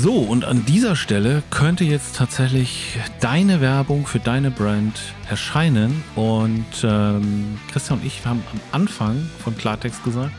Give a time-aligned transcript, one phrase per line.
[0.00, 4.96] So, und an dieser Stelle könnte jetzt tatsächlich deine Werbung für deine Brand
[5.28, 6.04] erscheinen.
[6.14, 10.30] Und ähm, Christian und ich haben am Anfang von Klartext gesagt,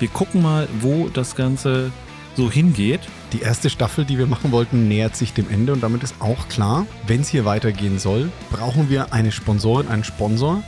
[0.00, 1.92] wir gucken mal, wo das Ganze
[2.34, 3.00] so hingeht.
[3.32, 6.48] Die erste Staffel, die wir machen wollten, nähert sich dem Ende und damit ist auch
[6.48, 10.62] klar, wenn es hier weitergehen soll, brauchen wir eine Sponsorin, einen Sponsor.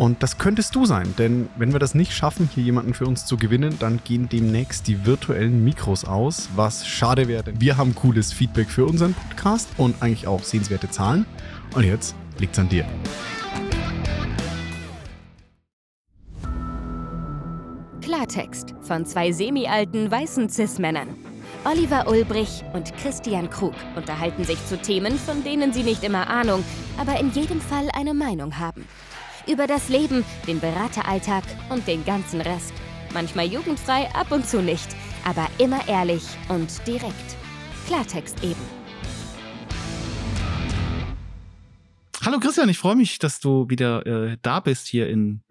[0.00, 3.26] Und das könntest du sein, denn wenn wir das nicht schaffen, hier jemanden für uns
[3.26, 7.94] zu gewinnen, dann gehen demnächst die virtuellen Mikros aus, was schade wäre, denn wir haben
[7.94, 11.26] cooles Feedback für unseren Podcast und eigentlich auch sehenswerte Zahlen.
[11.74, 12.86] Und jetzt liegt's an dir.
[18.00, 21.08] Klartext von zwei semi-alten weißen Cis-Männern.
[21.66, 26.64] Oliver Ulbrich und Christian Krug unterhalten sich zu Themen, von denen sie nicht immer Ahnung,
[26.96, 28.86] aber in jedem Fall eine Meinung haben.
[29.46, 32.74] Über das Leben, den Berateralltag und den ganzen Rest.
[33.12, 34.88] Manchmal jugendfrei, ab und zu nicht,
[35.24, 37.36] aber immer ehrlich und direkt.
[37.86, 38.60] Klartext eben.
[42.22, 45.42] Hallo Christian, ich freue mich, dass du wieder äh, da bist hier in,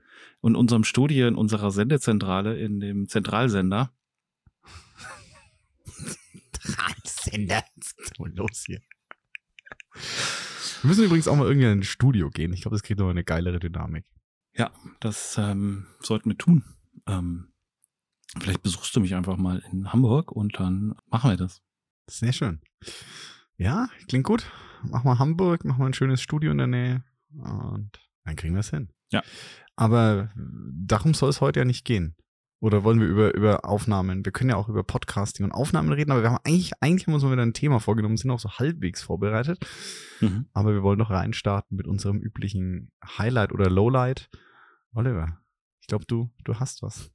[0.44, 3.92] in unserem Studio, in unserer Sendezentrale, in dem Zentralsender.
[6.54, 8.82] Zentralsender, was ist denn los hier?
[10.82, 12.54] Wir müssen übrigens auch mal irgendwie in ein Studio gehen.
[12.54, 14.06] Ich glaube, das kriegt noch eine geilere Dynamik.
[14.56, 16.64] Ja, das ähm, sollten wir tun.
[17.08, 17.54] Ähm,
[18.40, 21.62] vielleicht besuchst du mich einfach mal in Hamburg und dann machen wir das.
[22.10, 22.62] Sehr schön.
[23.58, 24.50] Ja, klingt gut.
[24.84, 27.92] Mach mal Hamburg, mach mal ein schönes Studio in der Nähe und
[28.24, 28.90] dann kriegen wir es hin.
[29.12, 29.22] Ja.
[29.76, 32.16] Aber darum soll es heute ja nicht gehen.
[32.62, 34.26] Oder wollen wir über, über Aufnahmen?
[34.26, 37.14] Wir können ja auch über Podcasting und Aufnahmen reden, aber wir haben eigentlich, eigentlich haben
[37.14, 39.66] wir uns mal wieder ein Thema vorgenommen, sind auch so halbwegs vorbereitet.
[40.20, 40.48] Mhm.
[40.54, 44.30] Aber wir wollen doch reinstarten mit unserem üblichen Highlight oder Lowlight.
[44.94, 45.40] Oliver,
[45.80, 47.12] ich glaube, du, du hast was.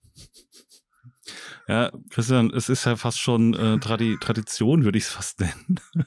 [1.69, 5.81] Ja, Christian, es ist ja fast schon äh, Tradi Tradition, würde ich es fast nennen.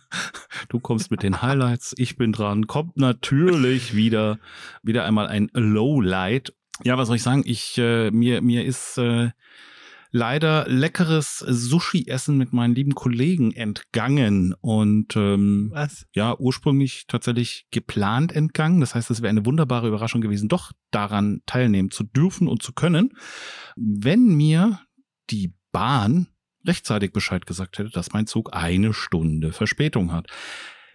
[0.69, 2.67] Du kommst mit den Highlights, ich bin dran.
[2.67, 4.37] Kommt natürlich wieder,
[4.83, 6.53] wieder einmal ein Lowlight.
[6.83, 7.43] Ja, was soll ich sagen?
[7.45, 9.29] Ich, äh, mir, mir ist äh,
[10.11, 16.05] leider leckeres Sushi-Essen mit meinen lieben Kollegen entgangen und ähm, Was?
[16.13, 18.79] ja, ursprünglich tatsächlich geplant entgangen.
[18.79, 22.73] Das heißt, es wäre eine wunderbare Überraschung gewesen, doch daran teilnehmen zu dürfen und zu
[22.73, 23.13] können,
[23.75, 24.79] wenn mir
[25.29, 26.27] die Bahn
[26.65, 30.27] rechtzeitig Bescheid gesagt hätte, dass mein Zug eine Stunde Verspätung hat.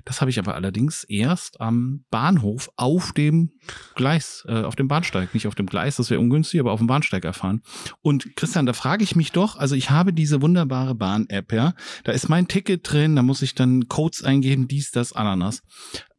[0.04, 3.50] Das habe ich aber allerdings erst am Bahnhof auf dem
[3.94, 6.86] Gleis, äh, auf dem Bahnsteig, nicht auf dem Gleis, das wäre ungünstig, aber auf dem
[6.86, 7.62] Bahnsteig erfahren.
[8.00, 11.74] Und Christian, da frage ich mich doch, also ich habe diese wunderbare Bahn-App, ja,
[12.04, 15.62] da ist mein Ticket drin, da muss ich dann Codes eingeben, dies, das, Ananas.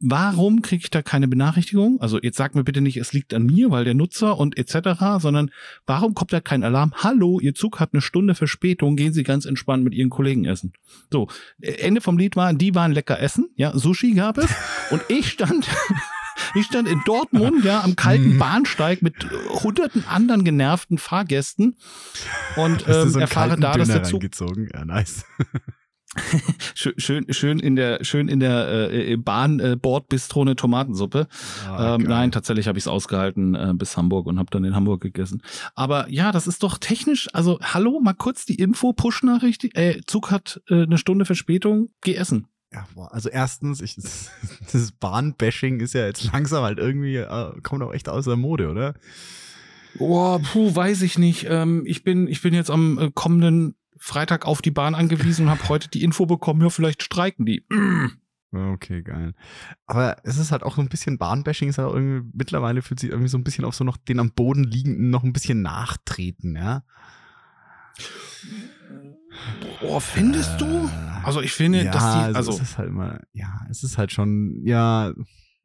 [0.05, 2.01] Warum kriege ich da keine Benachrichtigung?
[2.01, 4.99] Also jetzt sag mir bitte nicht, es liegt an mir, weil der Nutzer und etc.,
[5.19, 5.49] sondern
[5.85, 6.93] warum kommt da kein Alarm?
[6.97, 10.73] Hallo, Ihr Zug hat eine Stunde Verspätung, gehen Sie ganz entspannt mit Ihren Kollegen essen.
[11.09, 11.29] So,
[11.61, 14.50] Ende vom Lied war, die waren lecker essen, ja, Sushi gab es
[14.91, 15.67] und ich stand
[16.56, 19.16] Ich stand in Dortmund, ja, am kalten Bahnsteig mit
[19.50, 21.78] hunderten anderen genervten Fahrgästen
[22.56, 24.69] und ähm, so erfahre da, dass der Zug reingezogen?
[24.73, 25.25] Ja, nice.
[26.75, 31.28] schön, schön, in der, schön in der äh, Bahn äh, Bordbistro eine Tomatensuppe.
[31.67, 34.75] Ah, ähm, nein, tatsächlich habe ich es ausgehalten äh, bis Hamburg und habe dann in
[34.75, 35.41] Hamburg gegessen.
[35.73, 37.29] Aber ja, das ist doch technisch.
[37.34, 39.75] Also hallo, mal kurz die Info, Push-Nachricht.
[39.75, 41.90] Äh, Zug hat äh, eine Stunde Verspätung.
[42.01, 42.47] Geh essen.
[42.73, 43.95] Ja, also erstens, ich,
[44.72, 48.69] das Bahnbashing ist ja jetzt langsam halt irgendwie, äh, kommt auch echt aus der Mode,
[48.69, 48.95] oder?
[49.95, 51.45] Boah, puh, weiß ich nicht.
[51.50, 55.51] Ähm, ich bin, ich bin jetzt am äh, kommenden Freitag auf die Bahn angewiesen und
[55.51, 57.63] habe heute die Info bekommen, ja, vielleicht streiken die.
[58.51, 59.34] Okay, geil.
[59.85, 63.00] Aber es ist halt auch so ein bisschen Bahnbashing, ist halt auch irgendwie, mittlerweile fühlt
[63.00, 65.61] sich irgendwie so ein bisschen auf so noch den am Boden liegenden noch ein bisschen
[65.61, 66.84] nachtreten, ja?
[69.81, 70.89] Boah, findest du?
[71.23, 73.97] Also ich finde, ja, dass die, also, also es ist halt immer, ja, es ist
[73.97, 75.13] halt schon, ja,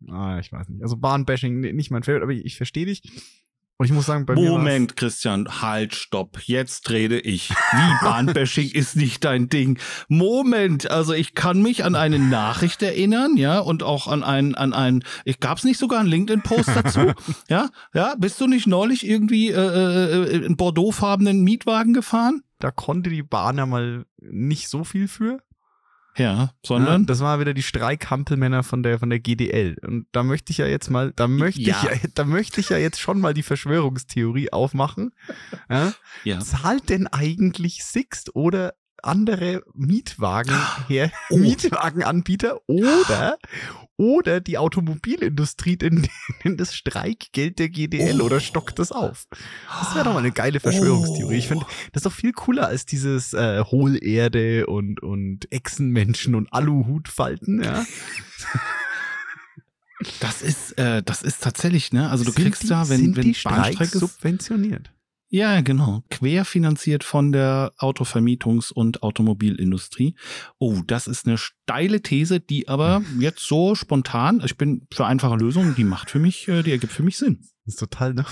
[0.09, 0.83] ah, ich weiß nicht.
[0.83, 3.03] Also Bahnbashing, nicht mein Favorite, aber ich, ich verstehe dich.
[3.81, 6.41] Und ich muss sagen, bei mir Moment, Christian, halt, stopp.
[6.47, 7.51] Jetzt rede ich.
[7.51, 9.79] Wie Bahnbashing ist nicht dein Ding.
[10.09, 14.73] Moment, also ich kann mich an eine Nachricht erinnern, ja, und auch an einen, an
[14.73, 17.13] einen, ich gab's nicht sogar einen LinkedIn-Post dazu?
[17.49, 22.43] ja, ja, bist du nicht neulich irgendwie äh, äh, einen Bordeauxfarbenen Mietwagen gefahren?
[22.59, 25.39] Da konnte die Bahn ja mal nicht so viel für.
[26.17, 29.77] Ja, Ja, sondern das war wieder die Streikhampelmänner von der von der GDL.
[29.87, 31.77] Und da möchte ich ja jetzt mal, da möchte Ja.
[31.93, 35.13] ich ja, da möchte ich ja jetzt schon mal die Verschwörungstheorie aufmachen.
[35.71, 35.93] Ja?
[36.25, 36.41] ja.
[36.41, 40.57] Zahlt denn eigentlich Sixt oder andere Mietwagen
[40.89, 41.37] her, Oh.
[41.37, 43.39] Mietwagenanbieter oder
[43.97, 46.09] oder die Automobilindustrie denn,
[46.45, 48.25] denn das Streikgeld der GDL oh.
[48.25, 49.27] oder stockt das auf?
[49.81, 51.35] Das wäre doch mal eine geile Verschwörungstheorie.
[51.35, 51.39] Oh.
[51.39, 56.53] Ich finde, das ist doch viel cooler als dieses äh, Hohlerde und, und Echsenmenschen und
[56.53, 57.85] Aluhutfalten, ja.
[60.21, 62.09] Das ist, äh, das ist tatsächlich, ne?
[62.09, 64.93] Also du sind kriegst die, da, wenn, sind wenn die Bahnstrecke subventioniert.
[65.31, 66.05] Ja, genau.
[66.09, 70.15] Querfinanziert von der Autovermietungs- und Automobilindustrie.
[70.59, 75.37] Oh, das ist eine steile These, die aber jetzt so spontan, ich bin für einfache
[75.37, 77.41] Lösungen, die macht für mich, äh, die ergibt für mich Sinn.
[77.67, 78.25] Das ist total, ne?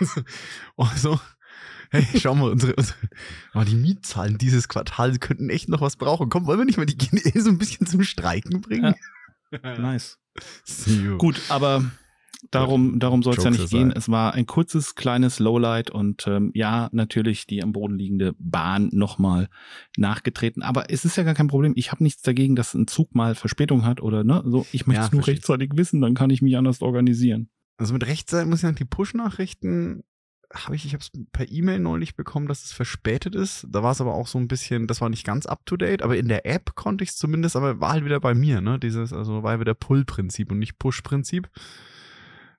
[0.76, 1.18] oh, so.
[1.90, 2.98] Hey, schau mal, unsere, unsere
[3.54, 6.28] oh, die Mietzahlen dieses Quartals könnten echt noch was brauchen.
[6.28, 8.94] Komm, wollen wir nicht mal die GDL so ein bisschen zum Streiken bringen?
[9.50, 9.78] Ja.
[9.78, 10.18] nice.
[11.18, 11.90] Gut, aber
[12.52, 13.90] Darum, darum soll es ja nicht gehen.
[13.90, 18.90] Es war ein kurzes, kleines Lowlight und ähm, ja, natürlich die am Boden liegende Bahn
[18.92, 19.48] nochmal
[19.96, 20.62] nachgetreten.
[20.62, 21.72] Aber es ist ja gar kein Problem.
[21.74, 24.66] Ich habe nichts dagegen, dass ein Zug mal Verspätung hat oder ne, so.
[24.70, 25.34] Ich möchte es ja, nur verstehe.
[25.34, 27.50] rechtzeitig wissen, dann kann ich mich anders organisieren.
[27.76, 30.04] Also mit rechtzeitig muss ich sagen, die Push-Nachrichten
[30.54, 33.66] habe ich, ich habe es per E-Mail neulich bekommen, dass es verspätet ist.
[33.68, 36.02] Da war es aber auch so ein bisschen, das war nicht ganz up to date,
[36.02, 38.78] aber in der App konnte ich es zumindest, aber war halt wieder bei mir, ne?
[38.78, 41.50] Dieses, also war wieder Pull-Prinzip und nicht Push-Prinzip.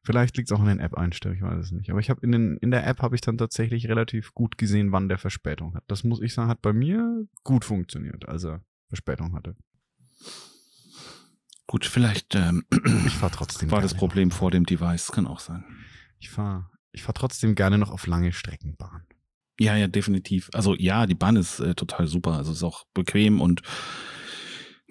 [0.03, 1.89] Vielleicht liegt es auch in den App-Einstellungen, ich weiß es nicht.
[1.89, 4.91] Aber ich habe in, den, in der App habe ich dann tatsächlich relativ gut gesehen,
[4.91, 5.83] wann der Verspätung hat.
[5.87, 9.55] Das muss ich sagen, hat bei mir gut funktioniert, als er Verspätung hatte.
[11.67, 12.65] Gut, vielleicht ähm,
[13.05, 14.35] ich fahr trotzdem war das Problem noch.
[14.35, 15.63] vor dem Device, kann auch sein.
[16.17, 19.03] Ich fahre ich fahr trotzdem gerne noch auf lange Streckenbahn.
[19.59, 20.49] Ja, ja, definitiv.
[20.53, 22.33] Also ja, die Bahn ist äh, total super.
[22.33, 23.61] Also ist auch bequem und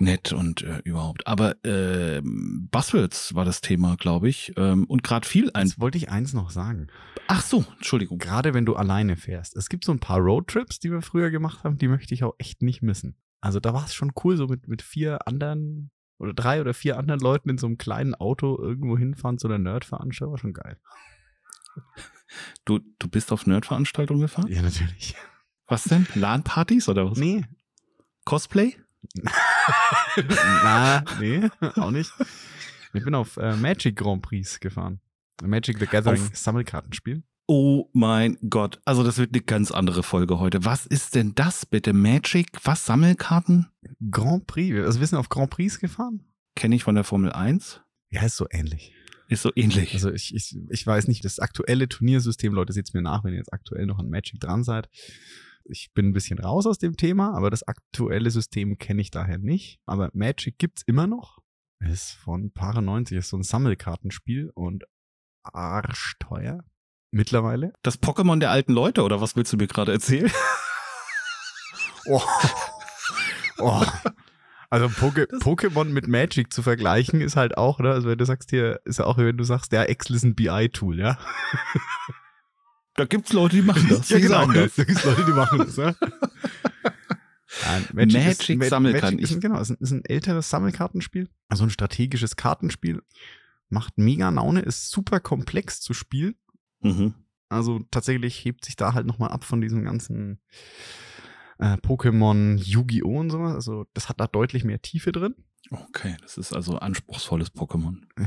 [0.01, 1.27] nett und äh, überhaupt.
[1.27, 4.53] Aber äh, Buzzwords war das Thema, glaube ich.
[4.57, 5.67] Ähm, und gerade viel ein.
[5.67, 6.89] Jetzt wollte ich eins noch sagen.
[7.27, 8.19] Ach so, Entschuldigung.
[8.19, 9.57] Gerade wenn du alleine fährst.
[9.57, 12.35] Es gibt so ein paar Roadtrips, die wir früher gemacht haben, die möchte ich auch
[12.39, 13.17] echt nicht missen.
[13.41, 16.99] Also da war es schon cool, so mit, mit vier anderen oder drei oder vier
[16.99, 20.79] anderen Leuten in so einem kleinen Auto irgendwo hinfahren zu einer Nerd-Veranstaltung, war schon geil.
[22.65, 24.49] Du, du bist auf Nerd-Veranstaltungen gefahren?
[24.51, 25.15] Ja, natürlich.
[25.67, 26.07] Was denn?
[26.15, 27.19] LAN-Partys oder was?
[27.19, 27.45] Nee.
[28.25, 28.77] Cosplay?
[30.63, 32.13] Na, nee, auch nicht.
[32.93, 35.01] Ich bin auf äh, Magic Grand Prix gefahren.
[35.43, 37.23] Magic the Gathering auf Sammelkartenspiel.
[37.47, 40.65] Oh mein Gott, also das wird eine ganz andere Folge heute.
[40.65, 41.93] Was ist denn das bitte?
[41.93, 43.69] Magic, was Sammelkarten?
[44.11, 46.25] Grand Prix, also wir sind auf Grand Prix gefahren.
[46.57, 47.81] Kenne ich von der Formel 1.
[48.11, 48.93] Ja, ist so ähnlich.
[49.29, 49.95] Ist so ähnlich.
[49.95, 53.39] Also ich, ich, ich weiß nicht, das aktuelle Turniersystem, Leute, seht mir nach, wenn ihr
[53.39, 54.89] jetzt aktuell noch an Magic dran seid
[55.69, 59.39] ich bin ein bisschen raus aus dem Thema, aber das aktuelle System kenne ich daher
[59.39, 59.79] nicht.
[59.87, 61.39] Aber Magic gibt's immer noch.
[61.81, 64.85] Ist von Para 90, ist so ein Sammelkartenspiel und
[65.45, 66.65] arschteuer
[67.11, 67.73] mittlerweile.
[67.83, 70.31] Das Pokémon der alten Leute, oder was willst du mir gerade erzählen?
[72.07, 72.23] oh.
[73.59, 73.85] oh.
[74.71, 77.91] Also Poke Pokémon mit Magic zu vergleichen ist halt auch, ne?
[77.91, 80.35] Also wenn du sagst hier, ist ja auch, wenn du sagst, der Excel ist ein
[80.35, 81.19] BI-Tool, ja.
[82.99, 84.09] Da gibt's Leute, die machen das.
[84.09, 84.45] ja, genau.
[84.51, 84.75] Das.
[84.75, 85.77] Da gibt's Leute, die machen das.
[85.77, 85.95] Ja?
[87.63, 89.17] Ja, Magic, Magic ist, Sammelkarten.
[89.17, 91.29] Magic ist, genau, ist ein, ist ein älteres Sammelkartenspiel.
[91.49, 93.03] Also ein strategisches Kartenspiel.
[93.69, 96.35] Macht mega Laune, ist super komplex zu spielen.
[96.81, 97.15] Mhm.
[97.49, 100.41] Also tatsächlich hebt sich da halt nochmal ab von diesem ganzen
[101.59, 103.21] äh, Pokémon, Yu-Gi-Oh!
[103.21, 103.55] und sowas.
[103.55, 105.37] Also das hat da deutlich mehr Tiefe drin.
[105.71, 108.01] Okay, das ist also anspruchsvolles Pokémon.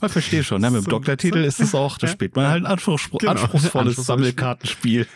[0.00, 0.70] Man versteht schon, ne?
[0.70, 3.32] mit dem so, Doktortitel so, ist es auch, da spielt man halt ein anspruchs genau.
[3.32, 5.06] anspruchsvolles Sammelkartenspiel.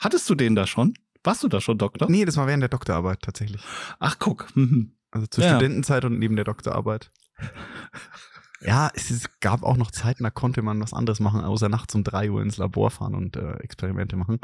[0.00, 0.94] Hattest du den da schon?
[1.24, 2.10] Warst du da schon Doktor?
[2.10, 3.62] Nee, das war während der Doktorarbeit tatsächlich.
[4.00, 4.54] Ach, guck.
[4.56, 4.96] Mhm.
[5.12, 5.50] Also zur ja.
[5.50, 7.10] Studentenzeit und neben der Doktorarbeit.
[8.64, 11.94] Ja, es, es, gab auch noch Zeiten, da konnte man was anderes machen, außer nachts
[11.94, 14.38] um drei Uhr ins Labor fahren und äh, Experimente machen.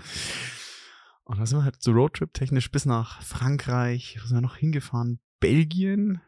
[1.25, 4.57] Und da sind wir halt so Roadtrip technisch bis nach Frankreich, wo sind wir noch
[4.57, 5.21] hingefahren?
[5.41, 6.21] Belgien,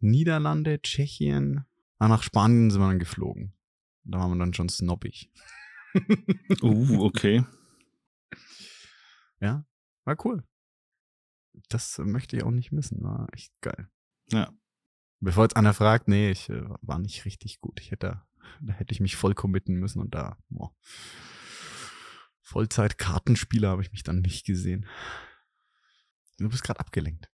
[0.00, 1.64] Niederlande, Tschechien,
[2.08, 3.54] nach Spanien sind wir dann geflogen.
[4.04, 5.30] Da waren wir dann schon snobbig.
[6.62, 7.44] uh, okay.
[9.40, 9.64] Ja,
[10.04, 10.44] war cool.
[11.68, 13.02] Das möchte ich auch nicht missen.
[13.02, 13.88] War echt geil.
[14.30, 14.52] Ja.
[15.20, 17.78] Bevor jetzt einer fragt, nee, ich äh, war nicht richtig gut.
[17.80, 18.22] Ich hätte,
[18.60, 20.74] da hätte ich mich voll committen müssen und da, boah.
[22.42, 24.86] Vollzeit-Kartenspieler habe ich mich dann nicht gesehen.
[26.38, 27.30] Du bist gerade abgelenkt.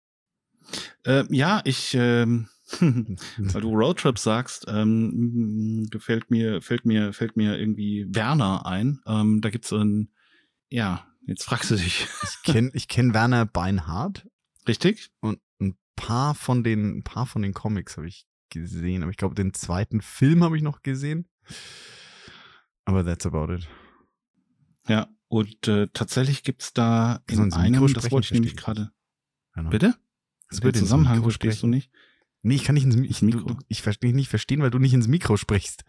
[1.05, 2.47] Äh, ja, ich, ähm,
[2.79, 9.01] Weil du Roadtrip sagst, ähm, gefällt mir, fällt mir, fällt mir irgendwie Werner ein.
[9.05, 10.09] Ähm, da gibt's ein,
[10.69, 12.07] ja, jetzt fragst du dich.
[12.23, 14.27] Ich kenne ich kenn Werner Beinhardt.
[14.67, 15.11] Richtig.
[15.19, 19.17] Und ein paar von den, ein paar von den Comics habe ich gesehen, aber ich
[19.17, 21.27] glaube, den zweiten Film habe ich noch gesehen.
[22.85, 23.67] Aber that's about it.
[24.87, 28.91] Ja, und äh, tatsächlich gibt's da in einem, das wollte ich nämlich gerade.
[29.53, 29.69] Genau.
[29.69, 29.95] Bitte?
[30.49, 31.91] Das wird Zusammenhang verstehst du nicht?
[32.43, 33.41] Nee, ich kann nicht ins ich, Mikro.
[33.41, 35.83] du, ich verstehe nicht verstehen, weil du nicht ins Mikro sprichst.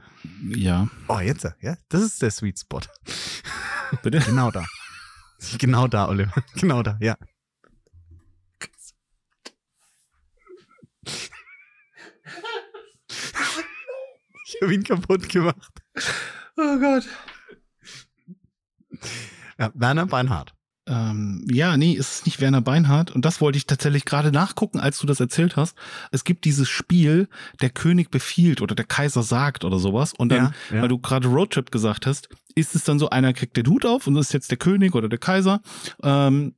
[0.54, 2.80] Ja, Oh, jetzt, ja, das ist der Sweet Spot.
[4.02, 4.18] bitte.
[4.26, 4.64] Genau da.
[5.58, 6.32] Genau da, Oliver.
[6.54, 7.16] Genau da, ja.
[14.46, 15.72] Ich habe ihn kaputt gemacht.
[16.56, 17.08] Oh Gott.
[19.58, 20.54] Ja, Werner Beinhardt.
[20.86, 23.10] Ähm, ja, nee, es ist nicht Werner Beinhardt.
[23.12, 25.76] Und das wollte ich tatsächlich gerade nachgucken, als du das erzählt hast.
[26.10, 27.28] Es gibt dieses Spiel,
[27.60, 30.12] der König befiehlt oder der Kaiser sagt oder sowas.
[30.12, 30.82] Und dann, Ja, ja.
[30.82, 34.06] weil du gerade Roadtrip gesagt hast, ist es dann so, einer kriegt den Hut auf
[34.06, 35.60] und das ist jetzt der König oder der Kaiser.
[36.02, 36.54] Ähm,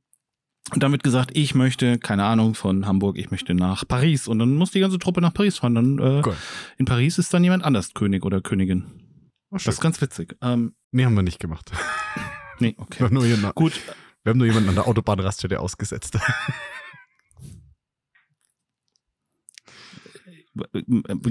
[0.73, 4.27] und damit gesagt, ich möchte, keine Ahnung, von Hamburg, ich möchte nach Paris.
[4.27, 5.75] Und dann muss die ganze Truppe nach Paris fahren.
[5.75, 6.35] Dann äh, Cool.
[6.79, 8.85] in Paris ist dann jemand anders König oder Königin.
[9.51, 10.35] Oh, Das ist ganz witzig.
[10.41, 11.71] Ähm, nee, haben wir nicht gemacht.
[12.59, 13.07] nee, okay.
[13.11, 13.73] nur, jemanden, Gut,
[14.25, 16.17] wir haben nur jemanden an der Autobahnraststätte ausgesetzt.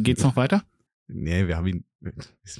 [0.03, 0.63] geht's noch weiter?
[1.09, 2.13] nee, wir haben ihn, wir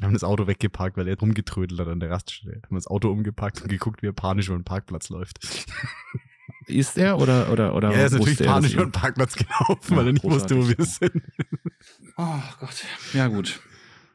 [0.03, 2.61] haben das Auto weggeparkt, weil er rumgetrödelt hat an der Raststätte.
[2.65, 5.39] Haben das Auto umgepackt und geguckt, wie er panisch über den Parkplatz läuft.
[6.67, 9.97] Ist er oder oder oder Ja, er ist natürlich panisch über den Parkplatz gelaufen, Ja,
[9.97, 11.13] weil er nicht wusste, wo wir großartig.
[11.13, 11.23] sind.
[12.17, 12.85] Oh Gott.
[13.13, 13.61] Ja gut.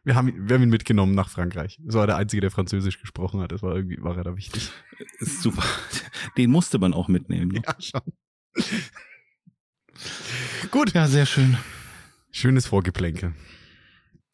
[0.04, 1.80] Wir haben, ihn- wir haben ihn mitgenommen nach Frankreich.
[1.84, 3.52] Das war der Einzige, der Französisch gesprochen hat.
[3.52, 4.72] Das war irgendwie, war er da wichtig.
[5.20, 5.64] Super.
[6.38, 7.52] Den musste man auch mitnehmen.
[7.52, 7.62] Ne?
[7.66, 8.02] Ja, schon.
[10.72, 10.94] Gut.
[10.94, 11.58] Ja, sehr schön.
[12.32, 13.34] Schönes Vorgeplänkel.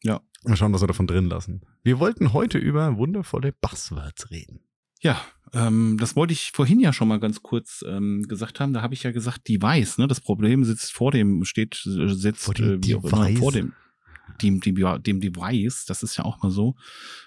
[0.02, 0.20] Ja.
[0.44, 1.62] Mal schauen, was wir davon drin lassen.
[1.82, 4.60] Wir wollten heute über wundervolle Buzzwords reden.
[5.00, 5.20] Ja,
[5.52, 8.72] ähm, das wollte ich vorhin ja schon mal ganz kurz ähm, gesagt haben.
[8.72, 10.06] Da habe ich ja gesagt, Device, ne?
[10.08, 13.38] Das Problem sitzt vor dem, steht, äh, sitzt Vor dem äh, Device.
[13.38, 13.72] vor dem,
[14.42, 15.84] dem, dem, dem Device.
[15.86, 16.76] Das ist ja auch mal so,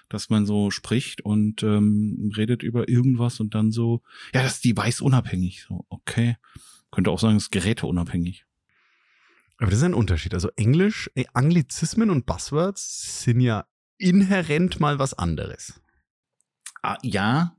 [0.08, 4.02] dass man so spricht und ähm, redet über irgendwas und dann so,
[4.34, 5.64] ja, das ist Device unabhängig.
[5.68, 6.36] So, okay.
[6.90, 8.46] Könnte auch sagen, es ist geräteunabhängig.
[9.58, 10.34] Aber das ist ein Unterschied.
[10.34, 13.66] Also Englisch, äh, Anglizismen und Buzzwords sind ja
[13.98, 15.80] inhärent mal was anderes.
[16.82, 17.56] Ah, ja,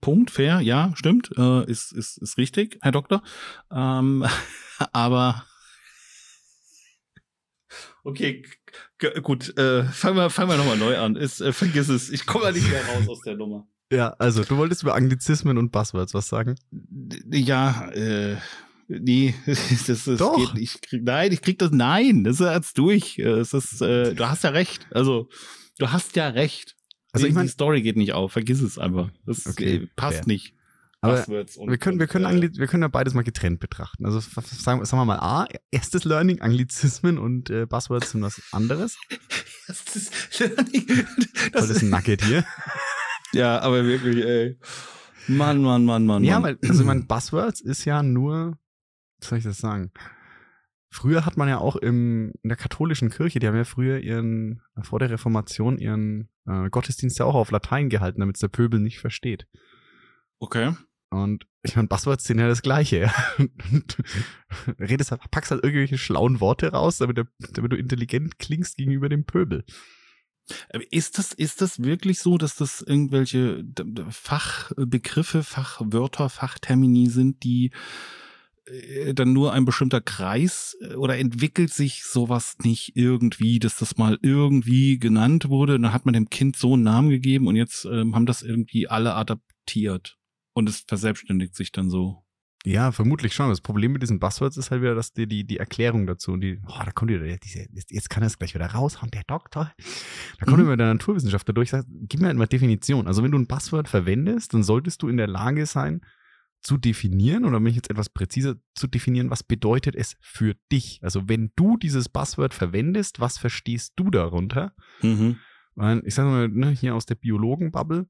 [0.00, 3.22] Punkt, fair, ja, stimmt, äh, ist, ist, ist richtig, Herr Doktor.
[3.70, 4.24] Ähm,
[4.92, 5.44] aber
[8.06, 8.42] okay,
[9.22, 11.16] gut, äh, fangen wir, fangen wir nochmal neu an.
[11.16, 13.66] Ist, äh, vergiss es, ich komme da nicht mehr raus aus der Nummer.
[13.92, 16.56] Ja, also du wolltest über Anglizismen und Buzzwords was sagen?
[17.30, 18.36] Ja, äh,
[18.88, 20.36] nee, das, das Doch.
[20.36, 20.74] geht nicht.
[20.76, 23.18] Ich krieg, nein, ich krieg das, nein, das ist jetzt durch.
[23.18, 24.86] Äh, Es ist, äh, du hast ja recht.
[24.90, 25.28] Also,
[25.78, 26.74] du hast ja recht.
[27.12, 29.10] Also die, ich mein- die Story geht nicht auf, vergiss es einfach.
[29.24, 30.26] Das Okay, äh, passt fair.
[30.26, 30.54] nicht.
[31.06, 31.26] Aber
[31.70, 34.04] Wir können, wir, können äh, Angli wir können ja beides mal getrennt betrachten.
[34.04, 38.96] Also sagen, sagen wir mal A, erstes Learning, Anglizismen und äh, Buzzwords sind was anderes.
[39.66, 41.06] Das ist Learning.
[41.52, 42.44] Das Tolles Nugget hier.
[43.32, 44.58] ja, aber wirklich, ey.
[45.26, 46.22] Mann, Mann, Mann, Mann.
[46.22, 48.58] Ja, weil, also ich meine, Buzzwords ist ja nur,
[49.18, 49.90] wie soll ich das sagen?
[50.88, 54.62] Früher hat man ja auch im, in der katholischen Kirche, die haben ja früher ihren,
[54.82, 58.78] vor der Reformation, ihren äh, Gottesdienst ja auch auf Latein gehalten, damit es der Pöbel
[58.78, 59.48] nicht versteht.
[60.38, 60.74] Okay.
[61.10, 63.10] Und ich meine, Buzzwords sind ja das Gleiche.
[64.80, 67.18] Redest, halt- packst halt irgendwelche schlauen Worte raus, damit,
[67.52, 69.64] damit du intelligent klingst gegenüber dem Pöbel.
[70.90, 73.64] Ist das, ist das wirklich so, dass das irgendwelche
[74.10, 77.72] Fachbegriffe, Fachwörter, Fachtermini sind, die
[78.66, 83.96] äh, dann nur ein bestimmter Kreis äh, oder entwickelt sich sowas nicht irgendwie, dass das
[83.96, 85.76] mal irgendwie genannt wurde?
[85.76, 88.42] Und dann hat man dem Kind so einen Namen gegeben und jetzt ähm, haben das
[88.42, 90.16] irgendwie alle adaptiert.
[90.56, 92.24] Und es verselbstständigt sich dann so.
[92.64, 93.50] Ja, vermutlich schon.
[93.50, 96.40] Das Problem mit diesen Buzzwords ist halt wieder, dass dir die, die Erklärung dazu und
[96.40, 99.22] die, oh, da kommt wieder der- diese, jetzt kann er es gleich wieder raushauen, der
[99.26, 99.72] Doktor.
[100.38, 100.64] Da kommt Mhm.
[100.64, 103.06] immer der Naturwissenschaftler durch, sagt, gib mir halt mal Definition.
[103.06, 106.00] Also wenn du ein Buzzword verwendest, dann solltest du in der Lage sein,
[106.62, 110.98] zu definieren, oder wenn ich jetzt etwas präziser zu definieren, was bedeutet es für dich?
[111.02, 114.72] Also wenn du dieses Buzzword verwendest, was verstehst du darunter?
[115.02, 115.36] Mhm.
[116.04, 118.08] Ich sage mal, ne, hier aus der Biologenbubble,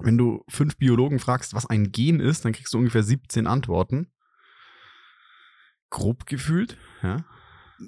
[0.00, 4.10] wenn du fünf Biologen fragst, was ein Gen ist, dann kriegst du ungefähr 17 Antworten.
[5.90, 7.24] Grob gefühlt, ja.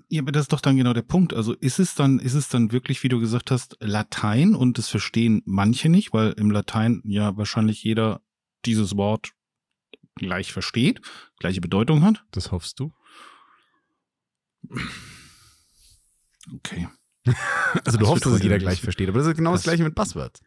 [0.08, 1.32] Ja, aber das ist doch dann genau der Punkt.
[1.32, 4.88] Also ist es dann, ist es dann wirklich, wie du gesagt hast, Latein und das
[4.88, 8.20] verstehen manche nicht, weil im Latein ja wahrscheinlich jeder
[8.64, 9.30] dieses Wort
[10.16, 11.00] gleich versteht,
[11.38, 12.24] gleiche Bedeutung hat.
[12.32, 12.92] Das hoffst du.
[16.54, 16.88] Okay.
[17.84, 19.64] Also du Das hoffst, dass es jeder gleich versteht, aber das ist genau das, das-
[19.64, 20.40] gleiche mit Buzzwords.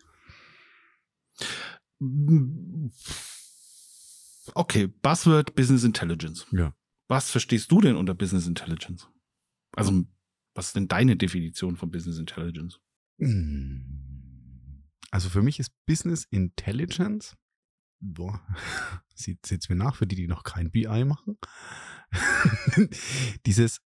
[4.53, 6.47] Okay, Buzzword Business Intelligence.
[6.51, 6.73] Ja.
[7.07, 9.07] Was verstehst du denn unter Business Intelligence?
[9.75, 10.05] Also,
[10.53, 12.79] was ist denn deine Definition von Business Intelligence?
[13.17, 13.99] Mm.
[15.11, 17.35] Also für mich ist Business Intelligence,
[17.99, 18.41] boah,
[19.15, 21.37] sieht seht's mir nach, für die, die noch kein BI machen,
[23.45, 23.81] dieses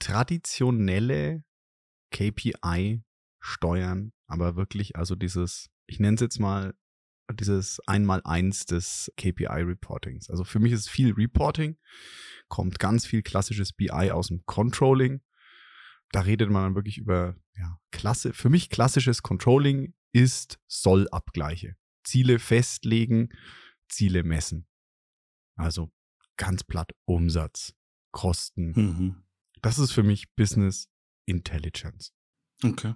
[0.00, 1.44] traditionelle
[2.10, 3.02] KPI
[3.38, 6.74] steuern, aber wirklich also dieses, ich nenne es jetzt mal
[7.32, 10.30] dieses Einmal-Eins des KPI-Reportings.
[10.30, 11.76] Also für mich ist viel Reporting,
[12.48, 15.20] kommt ganz viel klassisches BI aus dem Controlling.
[16.12, 18.32] Da redet man dann wirklich über, ja, Klasse.
[18.32, 21.76] Für mich klassisches Controlling ist Soll-Abgleiche.
[22.04, 23.28] Ziele festlegen,
[23.88, 24.66] Ziele messen.
[25.56, 25.92] Also
[26.36, 27.74] ganz platt Umsatz,
[28.12, 28.72] Kosten.
[28.74, 29.22] Mhm.
[29.62, 30.88] Das ist für mich Business
[31.26, 32.12] Intelligence.
[32.64, 32.94] Okay.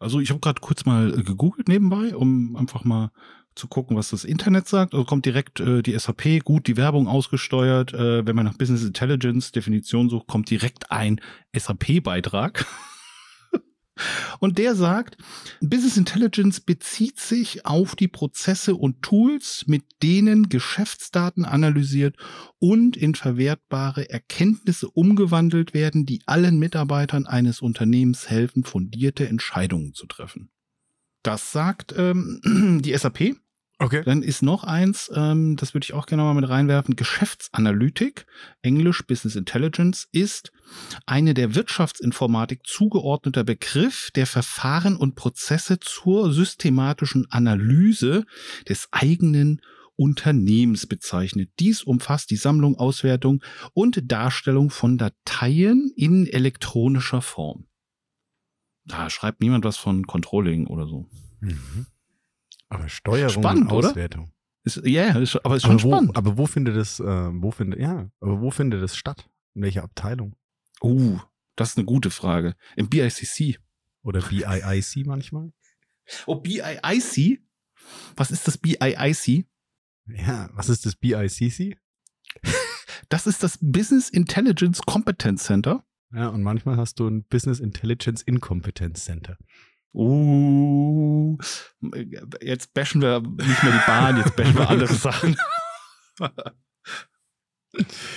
[0.00, 3.10] Also ich habe gerade kurz mal äh, gegoogelt nebenbei, um einfach mal
[3.58, 4.94] zu gucken, was das Internet sagt.
[4.94, 7.92] Also kommt direkt äh, die SAP, gut die Werbung ausgesteuert.
[7.92, 11.20] Äh, wenn man nach Business Intelligence Definition sucht, kommt direkt ein
[11.54, 12.64] SAP-Beitrag.
[14.40, 15.16] Und der sagt,
[15.60, 22.16] Business Intelligence bezieht sich auf die Prozesse und Tools, mit denen Geschäftsdaten analysiert
[22.58, 30.06] und in verwertbare Erkenntnisse umgewandelt werden, die allen Mitarbeitern eines Unternehmens helfen, fundierte Entscheidungen zu
[30.06, 30.50] treffen.
[31.22, 33.36] Das sagt ähm, die SAP.
[33.80, 34.02] Okay.
[34.04, 38.26] Dann ist noch eins, ähm, das würde ich auch gerne mal mit reinwerfen, Geschäftsanalytik,
[38.60, 40.50] Englisch Business Intelligence, ist
[41.06, 48.24] eine der Wirtschaftsinformatik zugeordneter Begriff, der Verfahren und Prozesse zur systematischen Analyse
[48.68, 49.62] des eigenen
[49.94, 51.50] Unternehmens bezeichnet.
[51.60, 53.42] Dies umfasst die Sammlung, Auswertung
[53.74, 57.66] und Darstellung von Dateien in elektronischer Form.
[58.84, 61.08] Da schreibt niemand was von Controlling oder so.
[61.40, 61.86] Mhm.
[62.68, 63.88] Aber Steuerung Spannend, und oder?
[63.90, 64.32] Auswertung.
[64.64, 66.16] Ist, ja, ist, aber ist schon Aber wo, spannend.
[66.16, 69.28] aber wo findet es, äh, wo findet, ja, aber wo findet es statt?
[69.54, 70.36] In welcher Abteilung?
[70.82, 71.18] Uh,
[71.56, 72.54] das ist eine gute Frage.
[72.76, 73.58] Im BICC.
[74.02, 75.52] Oder BIIC manchmal?
[76.26, 77.42] Oh, BIIC?
[78.16, 79.46] Was ist das BIIC?
[80.06, 81.78] Ja, was ist das BICC?
[83.08, 85.84] Das ist das Business Intelligence Competence Center.
[86.12, 89.36] Ja, und manchmal hast du ein Business Intelligence Incompetence Center.
[89.94, 91.38] Uh,
[92.40, 95.36] jetzt bashen wir nicht mehr die Bahn, jetzt bashen wir andere Sachen.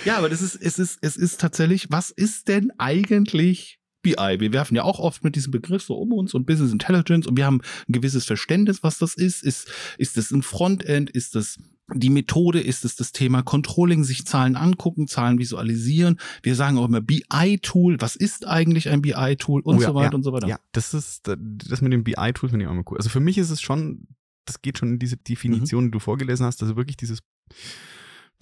[0.04, 4.40] ja, aber das ist, es ist, es ist tatsächlich, was ist denn eigentlich BI?
[4.40, 7.36] Wir werfen ja auch oft mit diesem Begriff so um uns und Business Intelligence und
[7.36, 9.42] wir haben ein gewisses Verständnis, was das ist.
[9.42, 11.10] Ist, ist das ein Frontend?
[11.10, 11.58] Ist das
[11.94, 12.60] die Methode?
[12.60, 16.18] Ist es das Thema Controlling, sich Zahlen angucken, Zahlen visualisieren?
[16.42, 18.00] Wir sagen auch immer BI-Tool.
[18.00, 19.62] Was ist eigentlich ein BI-Tool?
[19.62, 20.48] Und Oh ja, so weiter ja, und so weiter.
[20.48, 22.98] Ja, das ist, das mit dem BI-Tool finde ich auch immer cool.
[22.98, 24.06] Also für mich ist es schon,
[24.44, 27.20] das geht schon in diese Definition, die du vorgelesen hast, also wirklich dieses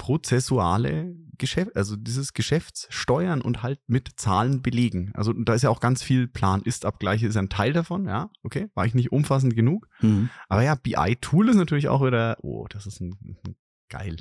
[0.01, 5.13] prozessuale Geschäft, also dieses Geschäftssteuern und halt mit Zahlen belegen.
[5.13, 8.87] Also da ist ja auch ganz viel Plan-Ist-Abgleiche, ist ein Teil davon, ja, okay, war
[8.87, 9.89] ich nicht umfassend genug.
[10.01, 10.31] Mhm.
[10.49, 13.57] Aber ja, BI-Tool ist natürlich auch wieder, oh, das ist ein, ein
[13.91, 14.17] geil.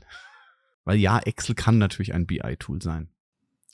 [0.83, 3.09] Weil ja, Excel kann natürlich ein BI-Tool sein.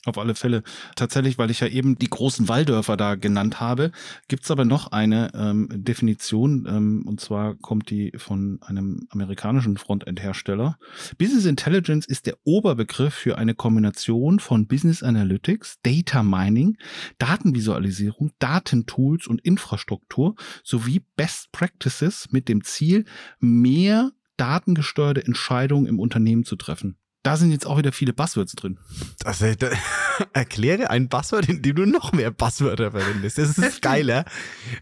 [0.06, 0.62] Auf alle Fälle.
[0.94, 3.90] Tatsächlich, weil ich ja eben die großen Walldörfer da genannt habe,
[4.28, 10.78] gibt's aber noch eine ähm, Definition, ähm, und zwar kommt die von einem amerikanischen Frontend-Hersteller.
[11.18, 16.76] Business Intelligence ist der Oberbegriff für eine Kombination von Business Analytics, Data Mining,
[17.18, 23.06] Datenvisualisierung, Datentools und Infrastruktur sowie Best Practices mit dem Ziel,
[23.40, 26.96] mehr datengesteuerte Entscheidungen im Unternehmen zu treffen.
[27.26, 28.78] Da sind jetzt auch wieder viele Buzzwords drin.
[29.18, 29.70] Das, äh, da,
[30.32, 33.36] erkläre ein Buzzword, in dem du noch mehr Buzzwörter verwendest.
[33.36, 33.82] Das ist Heftig.
[33.82, 34.24] geil, ja?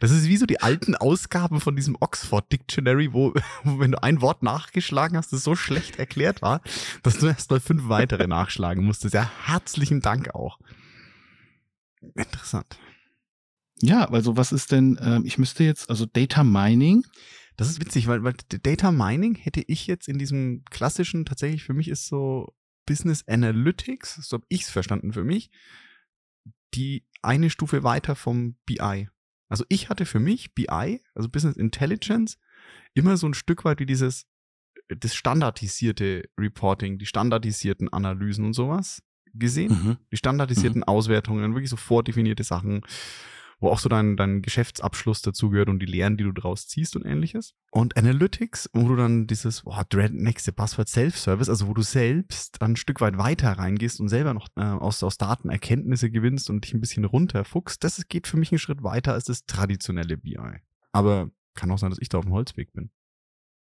[0.00, 4.02] Das ist wie so die alten Ausgaben von diesem Oxford Dictionary, wo, wo wenn du
[4.02, 6.60] ein Wort nachgeschlagen hast, das so schlecht erklärt war,
[7.02, 9.14] dass du erst mal fünf weitere nachschlagen musstest.
[9.14, 10.58] Ja, herzlichen Dank auch.
[12.14, 12.76] Interessant.
[13.80, 17.06] Ja, also was ist denn, ähm, ich müsste jetzt, also Data Mining,
[17.56, 21.74] Das ist witzig, weil, weil Data Mining hätte ich jetzt in diesem klassischen, tatsächlich für
[21.74, 22.54] mich ist so
[22.86, 25.50] Business Analytics, so habe ich es verstanden für mich,
[26.74, 29.08] die eine Stufe weiter vom BI.
[29.48, 32.38] Also ich hatte für mich BI, also Business Intelligence,
[32.94, 34.26] immer so ein Stück weit wie dieses,
[34.88, 39.02] das standardisierte Reporting, die standardisierten Analysen und sowas
[39.36, 39.96] gesehen Mhm.
[40.12, 42.82] die standardisierten Auswertungen, wirklich so vordefinierte Sachen,
[43.64, 47.04] wo auch so dein, dein Geschäftsabschluss dazugehört und die Lehren, die du draus ziehst und
[47.04, 47.54] ähnliches.
[47.70, 52.60] Und Analytics, wo du dann dieses, boah, Dread, nächste Passwort Self-Service, also wo du selbst
[52.60, 56.50] dann ein Stück weit weiter reingehst und selber noch äh, aus, aus Daten Erkenntnisse gewinnst
[56.50, 60.18] und dich ein bisschen runterfuchst, das geht für mich einen Schritt weiter als das traditionelle
[60.18, 60.38] BI.
[60.92, 62.90] Aber kann auch sein, dass ich da auf dem Holzweg bin.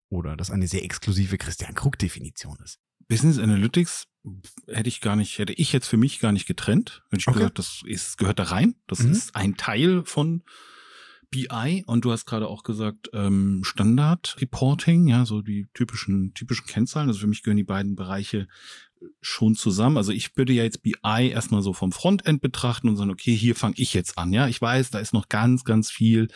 [0.10, 2.80] Oder dass eine sehr exklusive Christian Krug-Definition ist.
[3.10, 4.06] Business Analytics
[4.68, 7.04] hätte ich gar nicht, hätte ich jetzt für mich gar nicht getrennt.
[7.10, 7.38] Hätte ich Okay.
[7.40, 8.76] gesagt, das ist, gehört da rein.
[8.88, 9.12] Das Mhm.
[9.12, 10.44] ist ein Teil von
[11.30, 16.66] BI und du hast gerade auch gesagt ähm, Standard Reporting, ja, so die typischen typischen
[16.66, 17.08] Kennzahlen.
[17.08, 18.48] Also für mich gehören die beiden Bereiche
[19.22, 19.98] schon zusammen.
[19.98, 23.56] Also ich würde ja jetzt BI erstmal so vom Frontend betrachten und sagen, okay, hier
[23.56, 24.34] fange ich jetzt an.
[24.34, 26.28] Ja, ich weiß, da ist noch ganz, ganz viel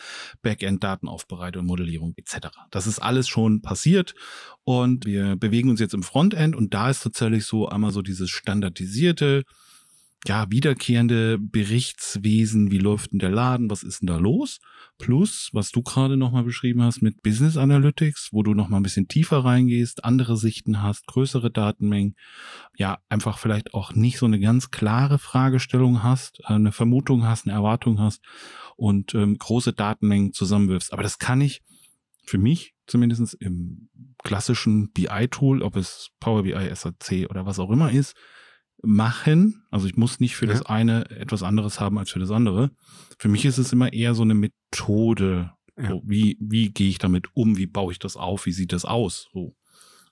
[0.42, 2.48] Backend-Datenaufbereitung, Modellierung etc.
[2.70, 4.14] Das ist alles schon passiert
[4.62, 8.30] und wir bewegen uns jetzt im Frontend und da ist tatsächlich so einmal so dieses
[8.30, 9.44] standardisierte,
[10.26, 14.58] ja, wiederkehrende Berichtswesen, wie läuft denn der Laden, was ist denn da los?
[14.96, 19.06] Plus, was du gerade nochmal beschrieben hast mit Business Analytics, wo du nochmal ein bisschen
[19.06, 22.16] tiefer reingehst, andere Sichten hast, größere Datenmengen,
[22.76, 27.46] ja, einfach vielleicht auch nicht so eine ganz klare Fragestellung hast, äh, eine Vermutung hast,
[27.46, 28.22] eine Erwartung hast
[28.76, 30.94] und ähm, große Datenmengen zusammenwirfst.
[30.94, 31.62] Aber das kann ich
[32.24, 33.90] für mich zumindest im
[34.22, 38.14] klassischen BI-Tool, ob es Power BI, SAC oder was auch immer ist,
[38.84, 39.64] machen.
[39.70, 40.52] Also ich muss nicht für ja.
[40.52, 42.70] das eine etwas anderes haben als für das andere.
[43.18, 45.52] Für mich ist es immer eher so eine Methode.
[45.76, 45.88] Ja.
[45.88, 47.56] So, wie, wie gehe ich damit um?
[47.56, 48.46] Wie baue ich das auf?
[48.46, 49.28] Wie sieht das aus?
[49.32, 49.56] So.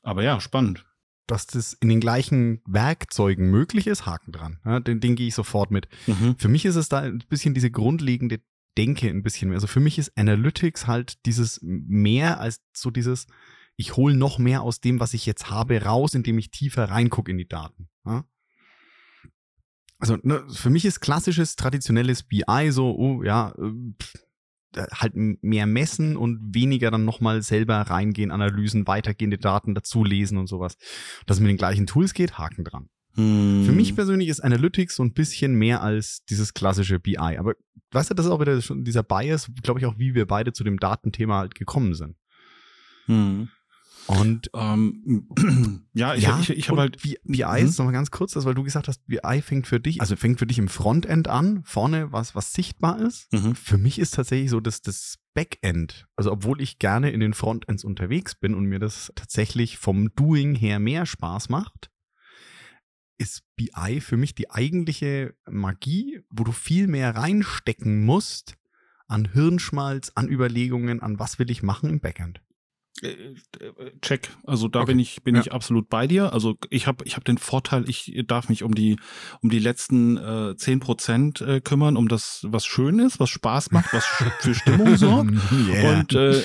[0.02, 0.84] Aber ja, spannend.
[1.26, 4.58] Dass das in den gleichen Werkzeugen möglich ist, Haken dran.
[4.64, 5.88] Ja, den, den gehe ich sofort mit.
[6.06, 6.36] Mhm.
[6.36, 8.40] Für mich ist es da ein bisschen diese grundlegende
[8.76, 9.56] Denke ein bisschen mehr.
[9.56, 13.26] Also für mich ist Analytics halt dieses mehr als so dieses,
[13.76, 17.30] ich hole noch mehr aus dem, was ich jetzt habe, raus, indem ich tiefer reingucke
[17.30, 17.88] in die Daten.
[18.04, 18.24] Ja?
[20.02, 26.16] Also ne, für mich ist klassisches, traditionelles BI so, oh ja, äh, halt mehr messen
[26.16, 30.76] und weniger dann nochmal selber reingehen, Analysen, weitergehende Daten dazulesen und sowas.
[31.26, 32.88] Dass es mit den gleichen Tools geht, Haken dran.
[33.14, 33.62] Hm.
[33.64, 37.16] Für mich persönlich ist Analytics so ein bisschen mehr als dieses klassische BI.
[37.16, 37.54] Aber
[37.92, 40.52] weißt du, das ist auch wieder schon dieser Bias, glaube ich auch, wie wir beide
[40.52, 42.16] zu dem Datenthema halt gekommen sind.
[43.06, 43.50] Hm.
[44.06, 45.28] Und ähm,
[45.94, 47.00] ja, ich, ja, ich, ich, ich habe halt.
[47.00, 47.66] BI mhm.
[47.66, 50.38] ist nochmal ganz kurz, das, weil du gesagt hast, BI fängt für dich, also fängt
[50.38, 53.32] für dich im Frontend an, vorne was, was sichtbar ist.
[53.32, 53.54] Mhm.
[53.54, 57.84] Für mich ist tatsächlich so, dass das Backend, also obwohl ich gerne in den Frontends
[57.84, 61.90] unterwegs bin und mir das tatsächlich vom Doing her mehr Spaß macht,
[63.18, 68.56] ist BI für mich die eigentliche Magie, wo du viel mehr reinstecken musst
[69.06, 72.42] an Hirnschmalz, an Überlegungen, an was will ich machen im Backend.
[74.00, 74.30] Check.
[74.44, 74.92] Also da okay.
[74.92, 75.40] bin ich bin ja.
[75.40, 76.32] ich absolut bei dir.
[76.32, 78.96] Also ich habe ich habe den Vorteil, ich darf mich um die
[79.40, 83.28] um die letzten äh, zehn äh, Prozent äh, kümmern, um das was schön ist, was
[83.30, 84.04] Spaß macht, was
[84.38, 85.98] für Stimmung sorgt yeah.
[85.98, 86.42] und äh,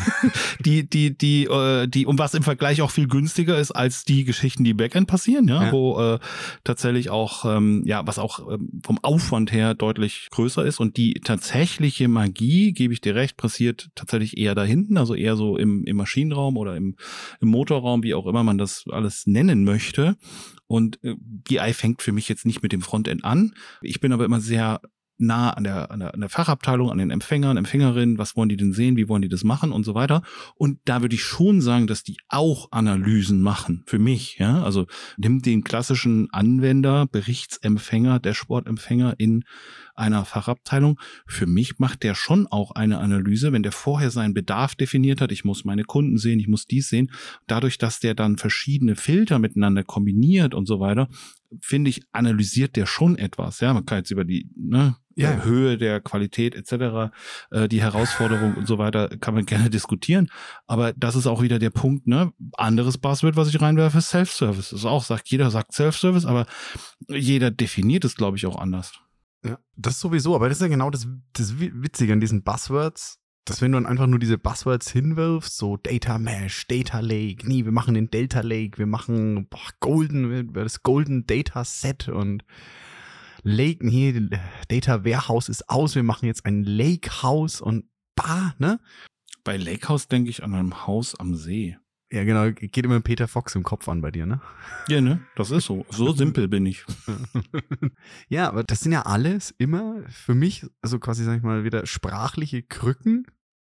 [0.60, 4.22] die die die äh, die um was im Vergleich auch viel günstiger ist als die
[4.24, 5.72] Geschichten, die Backend passieren, ja, ja.
[5.72, 6.18] wo äh,
[6.62, 11.14] tatsächlich auch ähm, ja was auch ähm, vom Aufwand her deutlich größer ist und die
[11.14, 15.84] tatsächliche Magie, gebe ich dir recht, passiert tatsächlich eher da hinten, also eher so im
[15.84, 16.96] im Maschinenraum oder im,
[17.40, 20.16] im Motorraum, wie auch immer man das alles nennen möchte.
[20.66, 23.54] Und äh, BI fängt für mich jetzt nicht mit dem Frontend an.
[23.82, 24.80] Ich bin aber immer sehr
[25.18, 28.56] nah an der, an der, an der Fachabteilung, an den Empfängern, Empfängerinnen, was wollen die
[28.56, 30.22] denn sehen, wie wollen die das machen und so weiter.
[30.56, 34.62] Und da würde ich schon sagen, dass die auch Analysen machen, für mich, ja.
[34.62, 39.44] Also nimm den klassischen Anwender, Berichtsempfänger, Dashboard-Empfänger in
[39.94, 41.00] einer Fachabteilung.
[41.26, 45.32] Für mich macht der schon auch eine Analyse, wenn der vorher seinen Bedarf definiert hat.
[45.32, 47.10] Ich muss meine Kunden sehen, ich muss dies sehen.
[47.46, 51.08] Dadurch, dass der dann verschiedene Filter miteinander kombiniert und so weiter,
[51.60, 53.60] finde ich, analysiert der schon etwas.
[53.60, 55.42] Ja, man kann jetzt über die ne, ja.
[55.42, 57.12] Höhe der Qualität etc.,
[57.50, 60.28] äh, die Herausforderung und so weiter, kann man gerne diskutieren.
[60.66, 62.32] Aber das ist auch wieder der Punkt, ne?
[62.56, 64.70] Anderes Buzzword, was ich reinwerfe, ist Self-Service.
[64.70, 66.46] Das ist auch, sagt jeder sagt Self-Service, aber
[67.08, 68.92] jeder definiert es, glaube ich, auch anders.
[69.44, 73.62] Ja, das sowieso, aber das ist ja genau das, das Witzige an diesen Buzzwords, dass
[73.62, 77.72] wenn du dann einfach nur diese Buzzwords hinwirfst, so Data Mesh, Data Lake, nee, wir
[77.72, 82.44] machen den Delta Lake, wir machen boah, Golden, das Golden Data Set und
[83.42, 84.28] Lake, nee,
[84.68, 87.84] Data Warehouse ist aus, wir machen jetzt ein Lake House und
[88.16, 88.80] bah, ne?
[89.44, 91.76] Bei Lake House denke ich an einem Haus am See.
[92.10, 94.40] Ja, genau, geht immer Peter Fox im Kopf an bei dir, ne?
[94.88, 95.20] Ja, ne?
[95.34, 95.84] Das ist so.
[95.90, 96.84] So simpel bin ich.
[98.28, 101.84] ja, aber das sind ja alles immer für mich, also quasi, sag ich mal, wieder
[101.84, 103.26] sprachliche Krücken,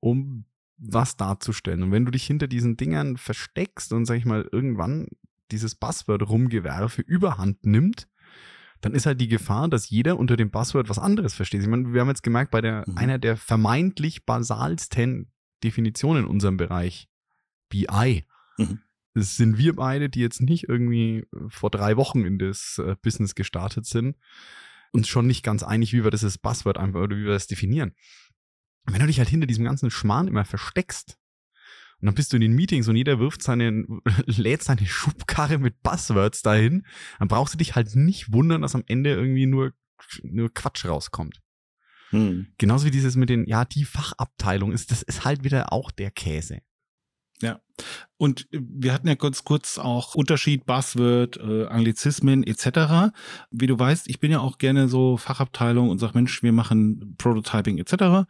[0.07, 0.45] um
[0.79, 1.83] was darzustellen.
[1.83, 5.09] Und wenn du dich hinter diesen Dingern versteckst und, sag ich mal, irgendwann
[5.51, 8.07] dieses Buzzword rumgewerfe überhand nimmt,
[8.83, 11.63] dann ist halt die Gefahr, dass jeder unter dem Buzzword was anderes versteht.
[11.63, 12.99] Ich meine, wir haben jetzt gemerkt, bei der, mhm.
[12.99, 15.33] einer der vermeintlich basalsten
[15.65, 17.09] Definitionen in unserem Bereich,
[17.69, 18.25] BI.
[18.59, 18.81] Mhm.
[19.15, 22.95] Das sind wir beide, die jetzt nicht irgendwie äh, vor drei Wochen in das äh,
[23.03, 24.17] Business gestartet sind,
[24.93, 27.93] uns schon nicht ganz einig, wie wir das Buzzword einfach oder wie wir das definieren.
[28.87, 31.19] Wenn du dich halt hinter diesem ganzen Schmarrn immer versteckst,
[32.01, 33.87] und dann bist du in den Meetings und jeder wirft seine,
[34.27, 36.85] lädt seine Schubkarre mit Buzzwords dahin,
[37.19, 39.73] dann brauchst du dich halt nicht wundern, dass am Ende irgendwie nur,
[40.23, 41.41] nur Quatsch rauskommt.
[42.11, 42.49] Hm.
[42.59, 46.11] Genauso wie dieses mit den, ja, die Fachabteilung ist, das ist halt wieder auch der
[46.11, 46.61] Käse.
[47.43, 47.61] Ja.
[48.17, 53.13] Und wir hatten ja kurz kurz auch Unterschied, Buzzword, äh, Anglizismen etc.
[53.51, 57.15] Wie du weißt, ich bin ja auch gerne so Fachabteilung und sag, Mensch, wir machen
[57.19, 58.27] Prototyping etc.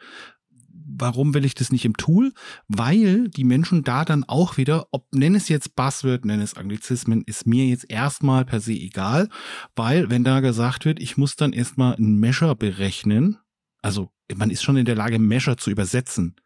[0.98, 2.32] Warum will ich das nicht im Tool?
[2.68, 7.22] Weil die Menschen da dann auch wieder, ob nenn es jetzt Buzzword, nenn es Anglizismen,
[7.22, 9.28] ist mir jetzt erstmal per se egal,
[9.74, 13.38] weil wenn da gesagt wird, ich muss dann erstmal ein Measure berechnen,
[13.82, 16.36] also man ist schon in der Lage, Measure zu übersetzen.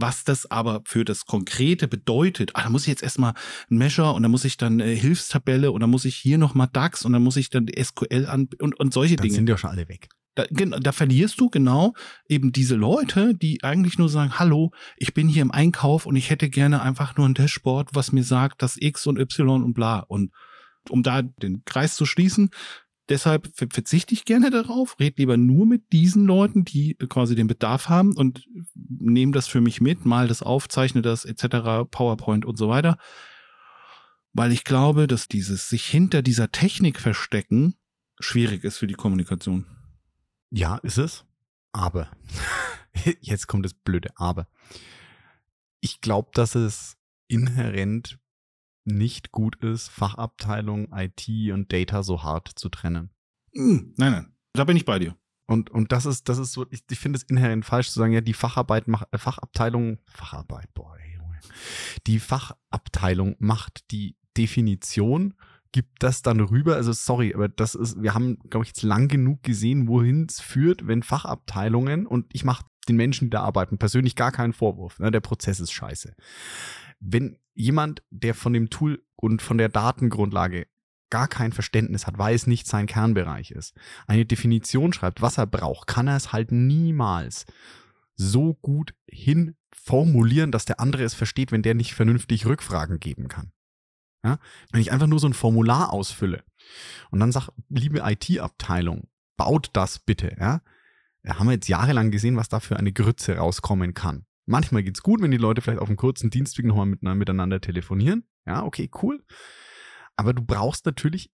[0.00, 3.34] Was das aber für das Konkrete bedeutet, ah, da muss ich jetzt erstmal
[3.68, 6.68] ein Measure und dann muss ich dann äh, Hilfstabelle und dann muss ich hier nochmal
[6.72, 9.34] DAX und dann muss ich dann SQL an und, und solche dann Dinge.
[9.34, 10.08] sind ja schon alle weg.
[10.38, 11.94] Da, da verlierst du genau
[12.28, 16.30] eben diese Leute, die eigentlich nur sagen, hallo, ich bin hier im Einkauf und ich
[16.30, 19.98] hätte gerne einfach nur ein Dashboard, was mir sagt, dass X und Y und bla.
[19.98, 20.30] Und
[20.90, 22.50] um da den Kreis zu schließen,
[23.08, 27.88] Deshalb verzichte ich gerne darauf, red lieber nur mit diesen Leuten, die quasi den Bedarf
[27.88, 32.58] haben und nehme das für mich mit, mal das auf, zeichne das etc., PowerPoint und
[32.58, 32.98] so weiter.
[34.34, 37.76] Weil ich glaube, dass dieses sich hinter dieser Technik verstecken
[38.20, 39.64] schwierig ist für die Kommunikation.
[40.50, 41.24] Ja, ist es.
[41.72, 42.10] Aber,
[43.20, 44.48] jetzt kommt das blöde Aber.
[45.80, 46.96] Ich glaube, dass es
[47.28, 48.18] inhärent
[48.84, 53.10] nicht gut ist, Fachabteilung IT und Data so hart zu trennen.
[53.52, 55.16] Hm, nein, nein, da bin ich bei dir.
[55.46, 58.12] Und, und das ist, das ist so, ich, ich finde es inhärent falsch zu sagen,
[58.12, 61.38] ja, die Facharbeit macht, äh, Fachabteilung, Facharbeit, boah, Junge.
[62.06, 65.34] Die Fachabteilung macht die Definition,
[65.72, 66.76] gibt das dann rüber.
[66.76, 70.40] Also sorry, aber das ist, wir haben, glaube ich, jetzt lang genug gesehen, wohin es
[70.40, 74.98] führt, wenn Fachabteilungen und ich mache den Menschen, die da arbeiten, persönlich gar keinen Vorwurf.
[74.98, 75.10] Ne?
[75.10, 76.14] Der Prozess ist scheiße.
[77.00, 80.66] Wenn jemand, der von dem Tool und von der Datengrundlage
[81.10, 83.74] gar kein Verständnis hat, weil es nicht sein Kernbereich ist,
[84.06, 87.46] eine Definition schreibt, was er braucht, kann er es halt niemals
[88.14, 93.52] so gut hinformulieren, dass der andere es versteht, wenn der nicht vernünftig Rückfragen geben kann.
[94.24, 94.38] Ja?
[94.70, 96.44] Wenn ich einfach nur so ein Formular ausfülle
[97.10, 100.60] und dann sage, liebe IT-Abteilung, baut das bitte, ja,
[101.26, 104.24] haben wir jetzt jahrelang gesehen, was da für eine Grütze rauskommen kann.
[104.46, 108.24] Manchmal geht's gut, wenn die Leute vielleicht auf einem kurzen Dienstweg nochmal miteinander telefonieren.
[108.46, 109.22] Ja, okay, cool.
[110.16, 111.30] Aber du brauchst natürlich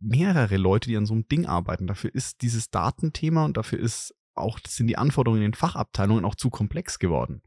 [0.00, 1.86] mehrere Leute, die an so einem Ding arbeiten.
[1.86, 6.34] Dafür ist dieses Datenthema und dafür ist auch, sind die Anforderungen in den Fachabteilungen auch
[6.34, 7.42] zu komplex geworden.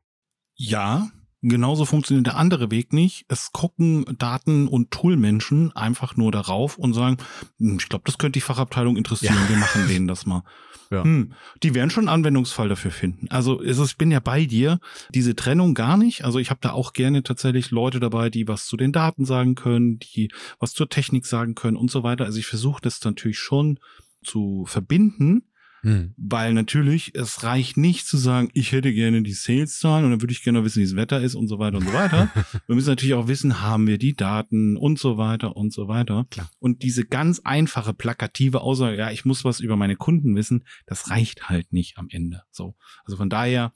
[0.55, 1.11] Ja,
[1.45, 3.25] Genauso funktioniert der andere Weg nicht.
[3.27, 7.17] Es gucken Daten- und Toolmenschen einfach nur darauf und sagen,
[7.59, 9.49] hm, ich glaube, das könnte die Fachabteilung interessieren, ja.
[9.49, 10.43] wir machen denen das mal.
[10.91, 11.03] Ja.
[11.03, 13.27] Hm, die werden schon einen Anwendungsfall dafür finden.
[13.29, 14.79] Also ich bin ja bei dir,
[15.09, 16.23] diese Trennung gar nicht.
[16.23, 19.55] Also ich habe da auch gerne tatsächlich Leute dabei, die was zu den Daten sagen
[19.55, 20.29] können, die
[20.59, 22.25] was zur Technik sagen können und so weiter.
[22.25, 23.79] Also ich versuche das natürlich schon
[24.23, 25.45] zu verbinden,
[25.83, 26.13] hm.
[26.15, 30.31] Weil natürlich, es reicht nicht zu sagen, ich hätte gerne die Sales-Zahlen und dann würde
[30.31, 32.31] ich gerne wissen, wie das Wetter ist und so weiter und so weiter.
[32.67, 36.25] wir müssen natürlich auch wissen, haben wir die Daten und so weiter und so weiter.
[36.31, 36.49] Klar.
[36.59, 41.09] Und diese ganz einfache, plakative Aussage, ja, ich muss was über meine Kunden wissen, das
[41.09, 42.43] reicht halt nicht am Ende.
[42.49, 42.75] So.
[43.03, 43.73] Also von daher,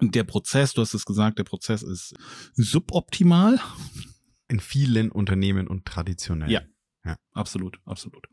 [0.00, 2.14] der Prozess, du hast es gesagt, der Prozess ist
[2.54, 3.58] suboptimal.
[4.50, 6.50] In vielen Unternehmen und traditionell.
[6.50, 6.62] Ja,
[7.08, 8.26] ja, absolut, absolut.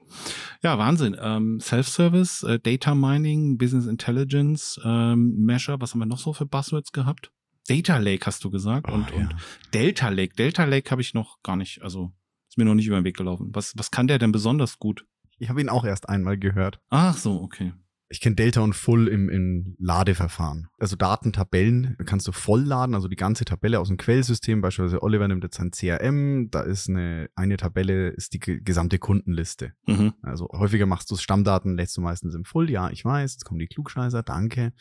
[0.61, 1.15] Ja, Wahnsinn.
[1.19, 6.45] Ähm, Self-Service, äh, Data Mining, Business Intelligence, ähm, Measure, was haben wir noch so für
[6.45, 7.31] Buzzwords gehabt?
[7.67, 9.17] Data Lake hast du gesagt oh, und, ja.
[9.17, 9.35] und
[9.73, 10.35] Delta Lake.
[10.35, 12.11] Delta Lake habe ich noch gar nicht, also
[12.47, 13.49] ist mir noch nicht über den Weg gelaufen.
[13.53, 15.05] Was, was kann der denn besonders gut?
[15.37, 16.79] Ich habe ihn auch erst einmal gehört.
[16.89, 17.73] Ach so, okay.
[18.07, 20.67] Ich kenne Delta und Full im, im Ladeverfahren.
[20.77, 24.61] Also Datentabellen kannst du voll laden, also die ganze Tabelle aus dem Quellsystem.
[24.61, 29.73] Beispielsweise Oliver nimmt jetzt sein CRM, da ist eine, eine Tabelle, ist die gesamte Kundenliste.
[29.87, 30.13] Mhm.
[30.21, 32.69] Also häufiger machst du Stammdaten, lädst du meistens im Full.
[32.69, 34.73] Ja, ich weiß, jetzt kommen die Klugscheißer, danke.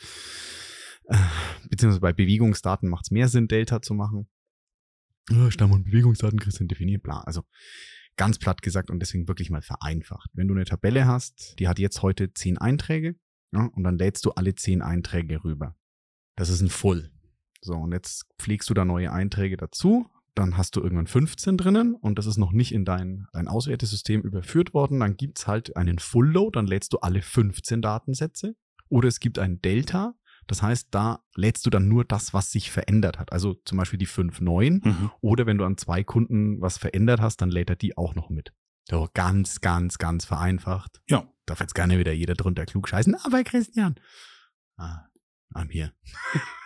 [1.05, 1.17] Äh,
[1.71, 4.29] beziehungsweise bei Bewegungsdaten macht es mehr Sinn, Delta zu machen.
[5.49, 7.21] Stamm- und Bewegungsdaten kriegst du definiert, bla.
[7.21, 7.45] Also
[8.17, 10.31] Ganz platt gesagt und deswegen wirklich mal vereinfacht.
[10.35, 13.17] Wenn du eine Tabelle hast, die hat jetzt heute zehn Einträge
[13.53, 15.77] ja, und dann lädst du alle zehn Einträge rüber.
[16.37, 17.11] Das ist ein Full.
[17.61, 20.07] So, und jetzt pflegst du da neue Einträge dazu.
[20.35, 24.21] Dann hast du irgendwann 15 drinnen und das ist noch nicht in dein, dein Auswertesystem
[24.23, 24.99] überführt worden.
[24.99, 28.57] Dann gibt's halt einen Full Load, dann lädst du alle 15 Datensätze.
[28.89, 30.15] Oder es gibt ein Delta,
[30.47, 33.33] das heißt, da lädst du dann nur das, was sich verändert hat.
[33.33, 34.87] Also zum Beispiel die 5.9.
[34.87, 35.11] Mhm.
[35.21, 38.31] Oder wenn du an zwei Kunden was verändert hast, dann lädt er die auch noch
[38.31, 38.53] mit.
[38.89, 41.01] So ganz, ganz, ganz vereinfacht.
[41.09, 41.27] Ja.
[41.47, 43.15] Darf jetzt gerne wieder jeder drunter klug scheißen.
[43.25, 43.97] Aber Christian.
[44.77, 45.07] Ah,
[45.55, 45.93] I'm here.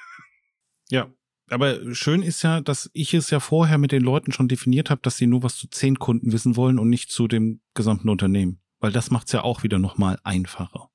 [0.91, 1.13] ja.
[1.51, 5.01] Aber schön ist ja, dass ich es ja vorher mit den Leuten schon definiert habe,
[5.01, 8.61] dass sie nur was zu zehn Kunden wissen wollen und nicht zu dem gesamten Unternehmen.
[8.81, 10.91] Weil das macht es ja auch wieder nochmal einfacher.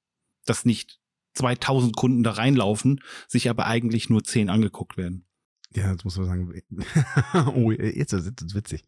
[0.46, 1.00] Das nicht
[1.34, 5.26] 2000 Kunden da reinlaufen, sich aber eigentlich nur 10 angeguckt werden.
[5.76, 6.62] Ja, jetzt muss man sagen,
[7.56, 8.84] oh, jetzt ist es witzig.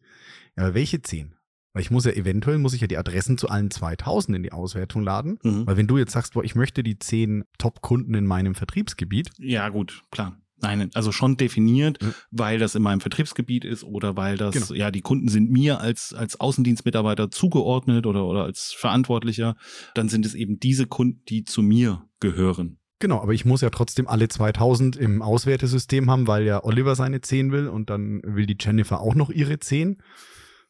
[0.54, 1.34] Aber welche 10?
[1.72, 4.52] Weil ich muss ja eventuell, muss ich ja die Adressen zu allen 2000 in die
[4.52, 5.38] Auswertung laden.
[5.42, 5.66] Mhm.
[5.66, 9.68] Weil wenn du jetzt sagst, boah, ich möchte die 10 Top-Kunden in meinem Vertriebsgebiet, Ja,
[9.68, 10.40] gut, klar.
[10.58, 12.14] Nein, also schon definiert, Mhm.
[12.30, 14.72] weil das in meinem Vertriebsgebiet ist oder weil das, Genau.
[14.74, 19.56] ja, die Kunden sind mir als, als Außendienstmitarbeiter zugeordnet oder, oder als Verantwortlicher,
[19.94, 22.78] dann sind es eben diese Kunden, die zu mir gehören.
[22.98, 27.20] Genau, aber ich muss ja trotzdem alle 2000 im Auswertesystem haben, weil ja Oliver seine
[27.20, 30.02] 10 will und dann will die Jennifer auch noch ihre 10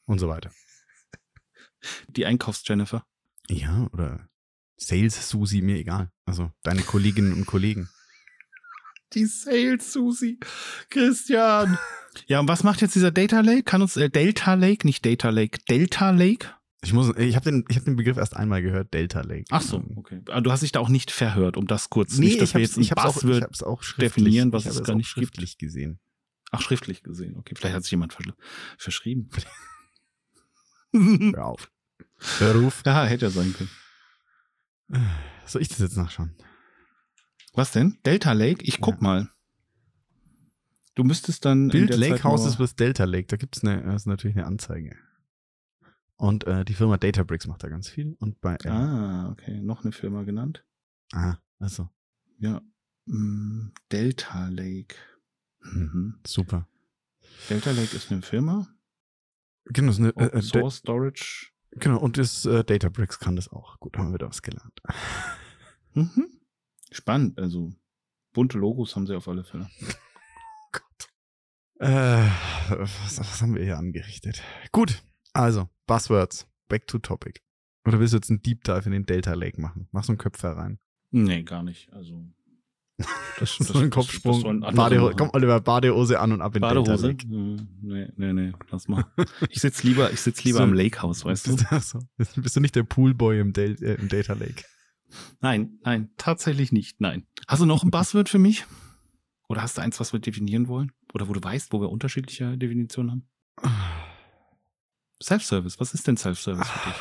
[0.07, 0.51] und so weiter.
[2.09, 3.05] Die Einkaufs-Jennifer.
[3.49, 4.29] Ja, oder
[4.77, 6.11] Sales Susi, mir egal.
[6.25, 7.88] Also deine Kolleginnen und Kollegen.
[9.12, 10.38] Die Sales Susi.
[10.90, 11.79] Christian.
[12.29, 13.62] Ja, und was macht jetzt dieser Data Lake?
[13.64, 16.47] Kann uns äh, Delta Lake, nicht Data Lake, Delta Lake?
[16.83, 19.45] Ich muss, ich habe den, ich hab den Begriff erst einmal gehört, Delta Lake.
[19.51, 20.23] Ach so, Ähm, okay.
[20.31, 22.55] Aber du hast dich da auch nicht verhört, um das kurz, Nee, nicht, dass ich
[22.55, 24.95] wir jetzt ein ich hab's auch, ich Buzzword hab's auch definieren, was ich es gar
[24.95, 25.27] auch nicht gibt.
[25.27, 25.99] schriftlich gesehen.
[26.53, 27.37] Ach, schriftlich gesehen.
[27.37, 28.33] Okay, vielleicht hat sich jemand versch
[28.79, 29.29] verschrieben.
[30.95, 31.71] Hör auf.
[32.38, 32.83] Hör auf.
[32.87, 33.71] ja, hätte ja sein können.
[35.45, 36.35] Soll ich das jetzt nachschauen?
[37.57, 37.99] Was denn?
[38.05, 38.62] Delta Lake?
[38.64, 39.03] Ich guck Ja.
[39.03, 39.31] mal.
[40.95, 41.69] Du müsstest dann.
[41.69, 43.27] der Lake Houses with Delta Lake.
[43.27, 44.97] Da gibt's eine, das ist natürlich eine Anzeige.
[46.16, 48.16] Und äh, die Firma Databricks macht da ganz viel.
[48.21, 49.61] Und bei äh, Ah, okay.
[49.61, 50.64] Noch eine Firma genannt.
[51.12, 51.88] ah, also
[52.38, 52.62] Ja.
[53.07, 54.95] Mm, Delta Lake.
[55.61, 56.19] Mhm.
[56.27, 56.66] super.
[57.51, 58.66] Delta Lake ist eine Firma.
[59.66, 61.49] Genau, das ist eine, äh, Open äh, Source Storage.
[61.73, 63.79] genau und das äh, Databricks kann das auch.
[63.81, 64.81] Gut, haben wir da was gelernt.
[65.92, 66.36] Mhm.
[66.92, 67.38] Spannend.
[67.38, 67.72] Also,
[68.33, 69.68] bunte Logos haben sie auf alle Fälle.
[70.72, 71.09] Gott.
[71.79, 72.29] Äh,
[72.68, 74.42] was, was haben wir hier angerichtet?
[74.72, 76.46] Gut, also Buzzwords.
[76.68, 77.40] Back to topic.
[77.87, 79.88] Oder willst du jetzt einen Deep Dive in den Delta Lake machen?
[79.92, 80.79] Mach so einen Köpfer rein.
[81.12, 81.92] Nee, gar nicht.
[81.92, 82.27] Also.
[83.38, 84.62] Das, so ein Kopfsprung.
[84.62, 85.14] Das, das machen.
[85.16, 87.09] komm, Oliver, Badehose an und ab in Delta Badehose?
[87.09, 87.29] Lake.
[87.29, 89.05] Hm, Nee, nee, nee, lass mal.
[89.51, 90.64] Ich sitz lieber, ich sitz lieber So.
[90.64, 91.57] am Lakehouse, weißt du?
[91.70, 92.01] Ach so.
[92.16, 94.64] Bist du nicht der Poolboy im, Del äh, im Data Lake?
[95.40, 97.27] Nein, nein, tatsächlich nicht, nein.
[97.47, 98.64] Hast du noch ein Buzzword für mich?
[99.49, 100.92] Oder hast du eins, was wir definieren wollen?
[101.14, 103.29] Oder wo du weißt, wo wir unterschiedliche Definitionen haben?
[105.23, 106.99] Self-Service, was ist denn Self-Service für dich?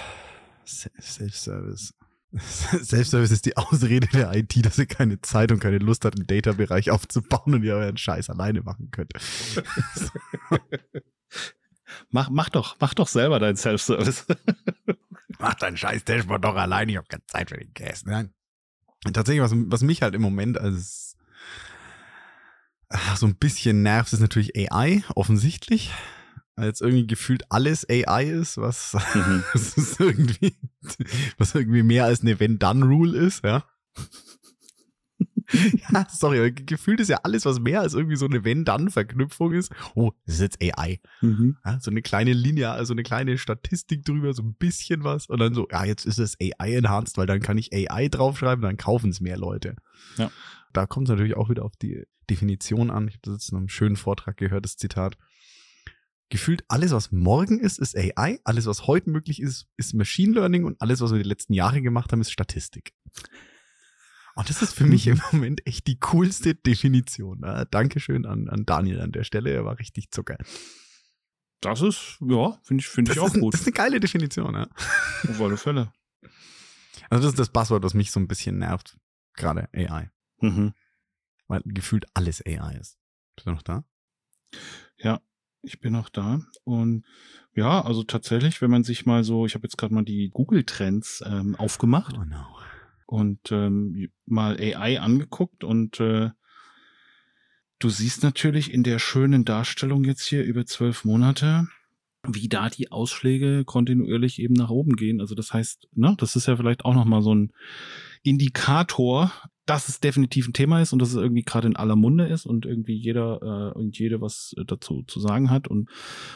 [0.66, 1.94] Se- Self-Service.
[2.84, 6.28] Self-Service ist die Ausrede der IT, dass ihr keine Zeit und keine Lust hat, einen
[6.28, 9.12] Data-Bereich aufzubauen und ihr euren Scheiß alleine machen könnt.
[12.10, 14.26] Mach, mach doch, mach doch selber deinen Self-Service.
[15.46, 18.08] Mach dein scheiß Dashboard doch alleine, ich habe keine Zeit für den Cast.
[18.08, 18.34] Nein.
[19.06, 21.16] Und tatsächlich, was, was mich halt im Moment als
[22.90, 25.94] ah, so ein bisschen nervt, ist natürlich AI, offensichtlich.
[26.56, 29.44] Weil jetzt irgendwie gefühlt alles AI ist, was, Mhm.
[29.54, 30.58] ist irgendwie,
[31.38, 33.66] was irgendwie mehr als eine Wenn-Dann-Rule ist, ja.
[35.92, 39.72] ja, sorry, gefühlt ist ja alles, was mehr als irgendwie so eine Wenn-Dann-Verknüpfung ist.
[39.94, 41.00] Oh, das ist jetzt AI.
[41.22, 41.58] Mhm.
[41.66, 45.28] Ja, so eine kleine Linie, also eine kleine Statistik drüber, so ein bisschen was.
[45.28, 48.78] Und dann so, ja, jetzt ist es AI-enhanced, weil dann kann ich AI draufschreiben, dann
[48.78, 49.76] kaufen es mehr Leute.
[50.18, 50.32] Ja.
[50.74, 53.08] Da kommt es natürlich auch wieder auf die Definition an.
[53.08, 55.18] Ich habe das jetzt in einem schönen Vortrag gehört, das Zitat.
[56.30, 58.40] Gefühlt alles, was morgen ist, ist AI.
[58.44, 60.66] Alles, was heute möglich ist, ist Machine Learning.
[60.66, 62.94] Und alles, was wir die letzten Jahre gemacht haben, ist Statistik.
[64.36, 67.40] Und das ist für mich im Moment echt die coolste Definition.
[67.44, 69.50] Ja, Dankeschön an, an Daniel an der Stelle.
[69.52, 70.38] Er war richtig Zucker.
[71.62, 73.54] Das ist, ja, finde ich, finde ich auch ein- gut.
[73.54, 74.68] das ist eine geile Definition, ja.
[75.30, 75.92] Auf alle Fälle.
[77.10, 78.98] Also das ist das Buzzword, was mich so ein bisschen nervt.
[79.36, 80.12] Gerade AI.
[80.42, 80.74] Mhm.
[81.48, 82.98] Weil gefühlt alles AI ist.
[83.36, 83.84] Bist du noch da?
[84.98, 85.22] Ja,
[85.62, 86.42] ich bin noch da.
[86.64, 87.06] Und
[87.54, 91.24] ja, also tatsächlich, wenn man sich mal so, ich habe jetzt gerade mal die Google-Trends
[91.26, 92.46] ähm, aufgemacht Oh no.
[93.06, 96.30] Und ähm, mal AI angeguckt und äh,
[97.80, 101.68] du siehst natürlich in der schönen Darstellung jetzt hier über zwölf Monate,
[102.28, 105.22] wie da die Ausschläge kontinuierlich eben nach oben gehen.
[105.22, 107.52] Also das heißt, ne, das ist ja vielleicht auch nochmal so ein
[108.24, 109.32] Indikator,
[109.66, 112.46] dass es definitiv ein Thema ist und dass es irgendwie gerade in aller Munde ist
[112.46, 115.68] und irgendwie jeder äh, und jede was äh, dazu zu sagen hat.
[115.68, 115.90] Und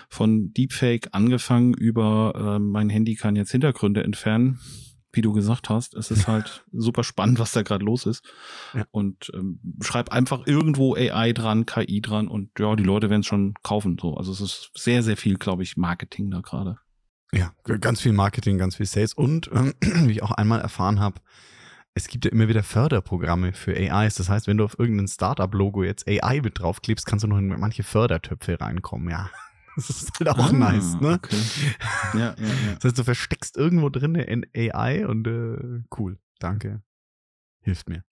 [0.09, 4.59] von Deepfake angefangen über äh, mein Handy kann jetzt Hintergründe entfernen,
[5.19, 5.95] wie du gesagt hast.
[5.95, 8.23] Es ist halt super spannend, was da gerade los ist.
[8.73, 8.85] Ja.
[8.91, 13.27] Und ähm, schreib einfach irgendwo AI dran, KI dran und ja, die Leute werden es
[13.27, 13.97] schon kaufen.
[13.99, 16.77] So, also es ist sehr, sehr viel, glaube ich, Marketing da gerade.
[17.33, 17.51] Ja,
[17.81, 21.19] ganz viel Marketing, ganz viel Sales und ähm, wie ich auch einmal erfahren habe,
[21.93, 24.15] es gibt ja immer wieder Förderprogramme für AIs.
[24.15, 27.47] Das heißt, wenn du auf irgendein Startup-Logo jetzt AI mit draufklebst, kannst du noch in
[27.59, 29.29] manche Fördertöpfe reinkommen, ja.
[29.87, 31.13] Das ist halt auch Ah, nice, ne?
[31.13, 31.37] Okay.
[32.13, 32.75] Ja, ja, ja.
[32.75, 36.81] Das heißt, du versteckst irgendwo drin in AI und äh, cool, danke.
[37.61, 38.03] Hilft mir.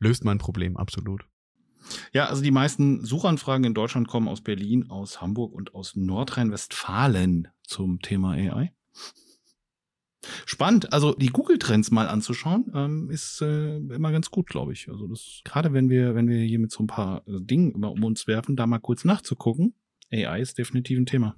[0.00, 1.26] löst mein Problem, absolut.
[2.12, 7.48] Ja, also die meisten Suchanfragen in Deutschland kommen aus Berlin, aus Hamburg und aus Nordrhein-Westfalen
[7.62, 8.72] zum Thema AI.
[10.46, 14.88] Spannend, also die Google-Trends mal anzuschauen, ähm, ist äh, immer ganz gut, glaube ich.
[14.88, 17.90] Also das gerade wenn wir, wenn wir hier mit so ein paar äh, Dingen immer
[17.90, 19.74] um uns werfen, da mal kurz nachzugucken.
[20.12, 21.36] AI ist definitiv ein Thema.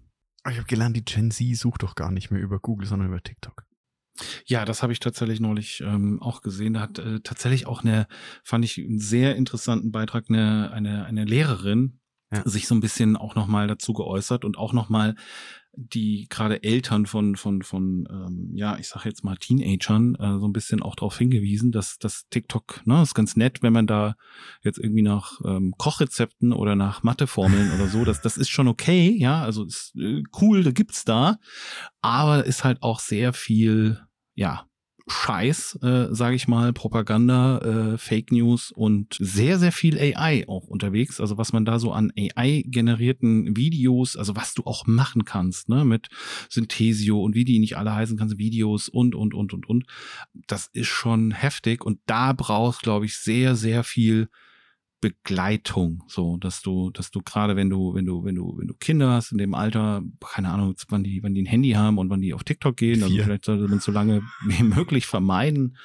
[0.48, 3.22] Ich habe gelernt, die Gen Z sucht doch gar nicht mehr über Google, sondern über
[3.22, 3.64] TikTok.
[4.46, 6.74] Ja, das habe ich tatsächlich neulich ähm, auch gesehen.
[6.74, 8.06] Da hat äh, tatsächlich auch eine,
[8.44, 12.00] fand ich einen sehr interessanten Beitrag, eine, eine, eine Lehrerin
[12.32, 12.42] ja.
[12.48, 15.14] sich so ein bisschen auch nochmal dazu geäußert und auch nochmal
[15.76, 20.46] die gerade Eltern von, von, von ähm, ja, ich sage jetzt mal Teenagern äh, so
[20.46, 24.16] ein bisschen auch darauf hingewiesen, dass das TikTok, ne, ist ganz nett, wenn man da
[24.62, 29.14] jetzt irgendwie nach ähm, Kochrezepten oder nach Matheformeln oder so, das, das ist schon okay,
[29.18, 31.38] ja, also ist äh, cool, da gibt's da,
[32.00, 34.00] aber ist halt auch sehr viel,
[34.34, 34.66] ja,
[35.06, 40.66] Scheiß, äh, sage ich mal, Propaganda, äh, Fake News und sehr, sehr viel AI auch
[40.66, 41.20] unterwegs.
[41.20, 45.84] Also was man da so an AI-generierten Videos, also was du auch machen kannst, ne,
[45.84, 46.08] mit
[46.48, 49.84] Synthesio und wie die nicht alle heißen kannst, Videos und, und, und, und, und.
[50.46, 54.28] Das ist schon heftig und da brauchst, glaube ich, sehr, sehr viel
[55.04, 58.72] Begleitung, so, dass du, dass du gerade, wenn du, wenn du, wenn du, wenn du
[58.72, 60.02] Kinder hast in dem Alter,
[60.32, 63.02] keine Ahnung, wann die, wann die ein Handy haben und wann die auf TikTok gehen,
[63.02, 65.76] also vielleicht sollte man so lange wie möglich vermeiden,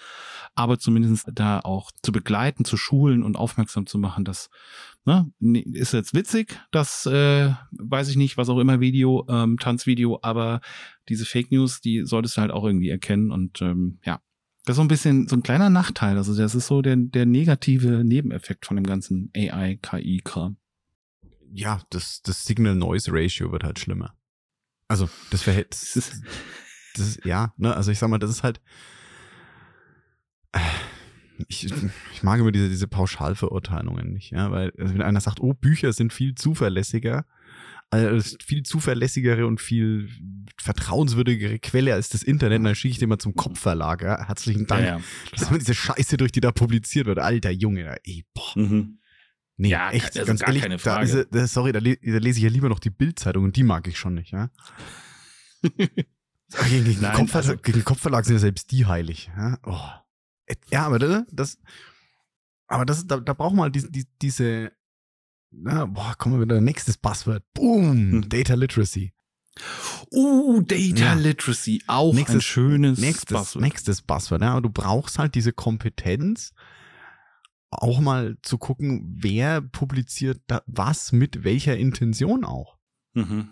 [0.55, 4.49] aber zumindest da auch zu begleiten, zu schulen und aufmerksam zu machen, dass,
[5.03, 10.19] ne, ist jetzt witzig, das, äh, weiß ich nicht, was auch immer Video, ähm, Tanzvideo,
[10.21, 10.61] aber
[11.09, 14.21] diese Fake News, die solltest du halt auch irgendwie erkennen und ähm, ja,
[14.69, 16.15] das ist so ein bisschen so ein kleiner Nachteil.
[16.15, 20.57] Also das ist so der, der negative Nebeneffekt von dem ganzen AI-KI-Kram.
[21.51, 24.15] Ja, das, das Signal-Noise-Ratio wird halt schlimmer.
[24.87, 25.93] Also das Verhältnis.
[25.95, 26.23] Das ist,
[26.93, 28.61] das ist, ja, ne, also ich sag mal, das ist halt.
[31.47, 31.65] Ich,
[32.13, 35.93] ich mag immer diese, diese Pauschalverurteilungen nicht, ja, weil also wenn einer sagt, oh, Bücher
[35.93, 37.25] sind viel zuverlässiger,
[37.91, 40.09] also viel zuverlässigere und viel
[40.61, 42.59] vertrauenswürdigere Quelle als das Internet.
[42.59, 44.03] Und dann schicke ich den mal zum Kopfverlag.
[44.03, 44.27] Ja?
[44.27, 44.85] Herzlichen Dank.
[44.85, 47.19] Ja, ja, dass immer diese Scheiße durch, die da publiziert wird.
[47.19, 48.51] Alter Junge, ey, boah.
[48.55, 48.99] Mhm.
[49.57, 52.49] Nee, ja, echt, also ganz ehrlich, da ist, da, sorry, da, da, lese ich ja
[52.49, 54.49] lieber noch die Bildzeitung und die mag ich schon nicht, ja.
[55.61, 59.29] gegen, gegen, Nein, Kopfverlag, also, gegen Kopfverlag sind ja selbst die heilig.
[59.35, 60.53] Ja, oh.
[60.71, 61.57] ja aber das,
[62.67, 64.71] aber das, da, da braucht man die, die, diese
[65.51, 66.61] na, boah, kommen wir wieder.
[66.61, 67.43] Nächstes Buzzword.
[67.53, 68.11] Boom.
[68.11, 68.29] Hm.
[68.29, 69.13] Data Literacy.
[70.11, 71.13] Uh, Data ja.
[71.13, 71.83] Literacy.
[71.87, 73.63] Auch nächstes, ein schönes nächstes, Buzzword.
[73.63, 74.41] Nächstes Buzzword.
[74.41, 76.53] Ja, du brauchst halt diese Kompetenz,
[77.71, 82.77] auch mal zu gucken, wer publiziert da was mit welcher Intention auch.
[83.13, 83.49] Mhm.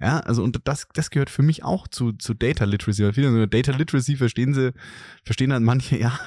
[0.00, 3.02] Ja, also und das, das gehört für mich auch zu, zu Data Literacy.
[3.02, 4.72] Weil viele Data Literacy verstehen sie,
[5.24, 6.18] verstehen dann manche, ja,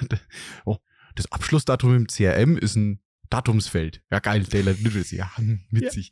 [0.65, 0.77] oh,
[1.15, 2.99] das Abschlussdatum im CRM ist ein
[3.31, 4.03] Datumsfeld.
[4.11, 5.15] Ja, geil, Daylight Literacy.
[5.15, 5.31] Ja,
[5.71, 6.11] witzig.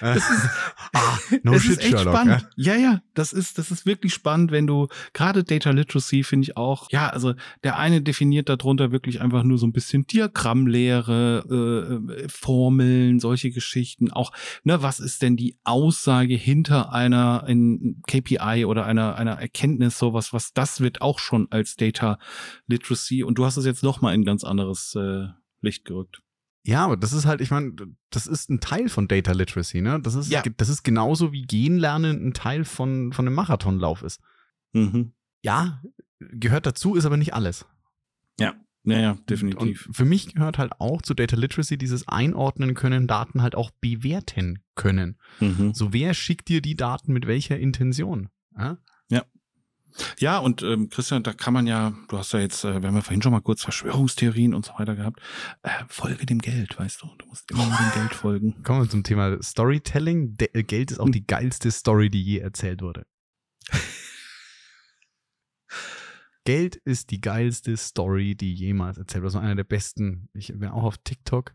[0.00, 0.14] Ja.
[0.14, 0.48] Das ist,
[0.94, 2.48] ah, no shit, ist echt Sherlock, spannend.
[2.56, 2.74] Ja?
[2.74, 6.56] ja, ja, das ist, das ist wirklich spannend, wenn du, gerade Data Literacy finde ich
[6.56, 12.28] auch, ja, also der eine definiert darunter wirklich einfach nur so ein bisschen Diagrammlehre, äh,
[12.28, 14.10] Formeln, solche Geschichten.
[14.10, 14.32] Auch,
[14.64, 20.32] ne, was ist denn die Aussage hinter einer in KPI oder einer, einer Erkenntnis, sowas,
[20.32, 22.18] was das wird auch schon als Data
[22.66, 23.22] Literacy.
[23.22, 25.26] Und du hast es jetzt noch mal in ganz anderes äh,
[25.60, 26.23] Licht gerückt.
[26.66, 27.72] Ja, aber das ist halt, ich meine,
[28.10, 30.00] das ist ein Teil von Data Literacy, ne?
[30.00, 30.42] Das ist, ja.
[30.56, 34.20] das ist genauso wie Gehen lernen ein Teil von, von einem Marathonlauf ist.
[34.72, 35.12] Mhm.
[35.42, 35.82] Ja,
[36.18, 37.66] gehört dazu, ist aber nicht alles.
[38.40, 38.54] Ja,
[38.84, 39.86] ja, ja, definitiv.
[39.86, 43.70] Und für mich gehört halt auch zu Data Literacy dieses Einordnen können, Daten halt auch
[43.80, 45.18] bewerten können.
[45.40, 45.74] Mhm.
[45.74, 48.30] So, wer schickt dir die Daten mit welcher Intention?
[48.56, 48.78] Ja?
[50.18, 52.96] Ja, und ähm, Christian, da kann man ja, du hast ja jetzt, äh, wir haben
[52.96, 55.20] ja vorhin schon mal kurz Verschwörungstheorien und so weiter gehabt,
[55.62, 58.62] äh, folge dem Geld, weißt du, du musst immer nur dem Geld folgen.
[58.64, 60.36] Kommen wir zum Thema Storytelling.
[60.36, 63.06] De äh, Geld ist auch die geilste Story, die je erzählt wurde.
[66.44, 69.32] Geld ist die geilste Story, die jemals erzählt wurde.
[69.32, 70.28] Das war einer der besten.
[70.34, 71.54] Ich bin auch auf TikTok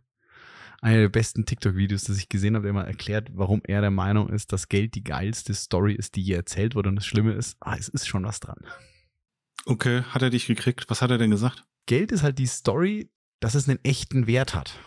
[0.82, 4.30] einer der besten TikTok-Videos, das ich gesehen habe, der mal erklärt, warum er der Meinung
[4.30, 6.90] ist, dass Geld die geilste Story ist, die je erzählt wurde.
[6.90, 8.60] Und das Schlimme ist, ah, es ist schon was dran.
[9.66, 10.86] Okay, hat er dich gekriegt?
[10.90, 11.66] Was hat er denn gesagt?
[11.86, 13.10] Geld ist halt die Story,
[13.40, 14.80] dass es einen echten Wert hat.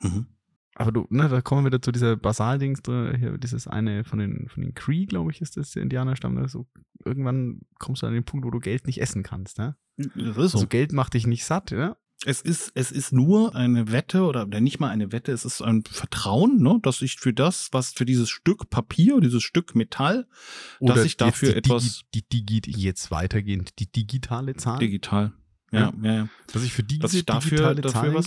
[0.00, 0.26] Mhm.
[0.74, 4.48] Aber du, ne, da kommen wir wieder zu dieser Basaldings, hier, dieses eine von den,
[4.48, 6.46] von den Cree, glaube ich, ist das der Indianerstamm.
[6.48, 6.66] So,
[7.04, 9.76] irgendwann kommst du an den Punkt, wo du Geld nicht essen kannst, ne?
[9.96, 10.58] Das ist so.
[10.58, 11.96] Also Geld macht dich nicht satt, ja?
[12.24, 15.84] Es ist, es ist nur eine Wette oder nicht mal eine Wette, es ist ein
[15.84, 20.26] Vertrauen, ne, dass ich für das, was für dieses Stück Papier, dieses Stück Metall,
[20.80, 22.02] oder dass ich dafür die, etwas.
[22.14, 24.78] Die, die, die, jetzt weitergehend, die digitale Zahl?
[24.78, 25.32] Digital.
[25.72, 26.28] Ja, ja, ja.
[26.52, 28.26] Dass ich für die Dass ich dafür- digitale dafür Zahlen, was-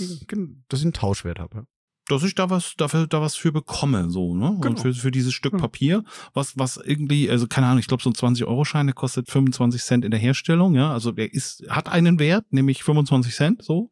[0.70, 1.66] dass ich einen Tauschwert habe.
[2.10, 4.58] Dass ich da was dafür da was für bekomme so ne?
[4.60, 4.68] Genau.
[4.68, 5.64] und für, für dieses Stück Genau.
[5.64, 6.04] Papier
[6.34, 9.30] was was irgendwie also keine Ahnung ich glaube so ein 20 Euro Schein der kostet
[9.30, 10.92] 25 Cent in der Herstellung ja?
[10.92, 13.90] Also der ist hat einen Wert nämlich 25 Cent so.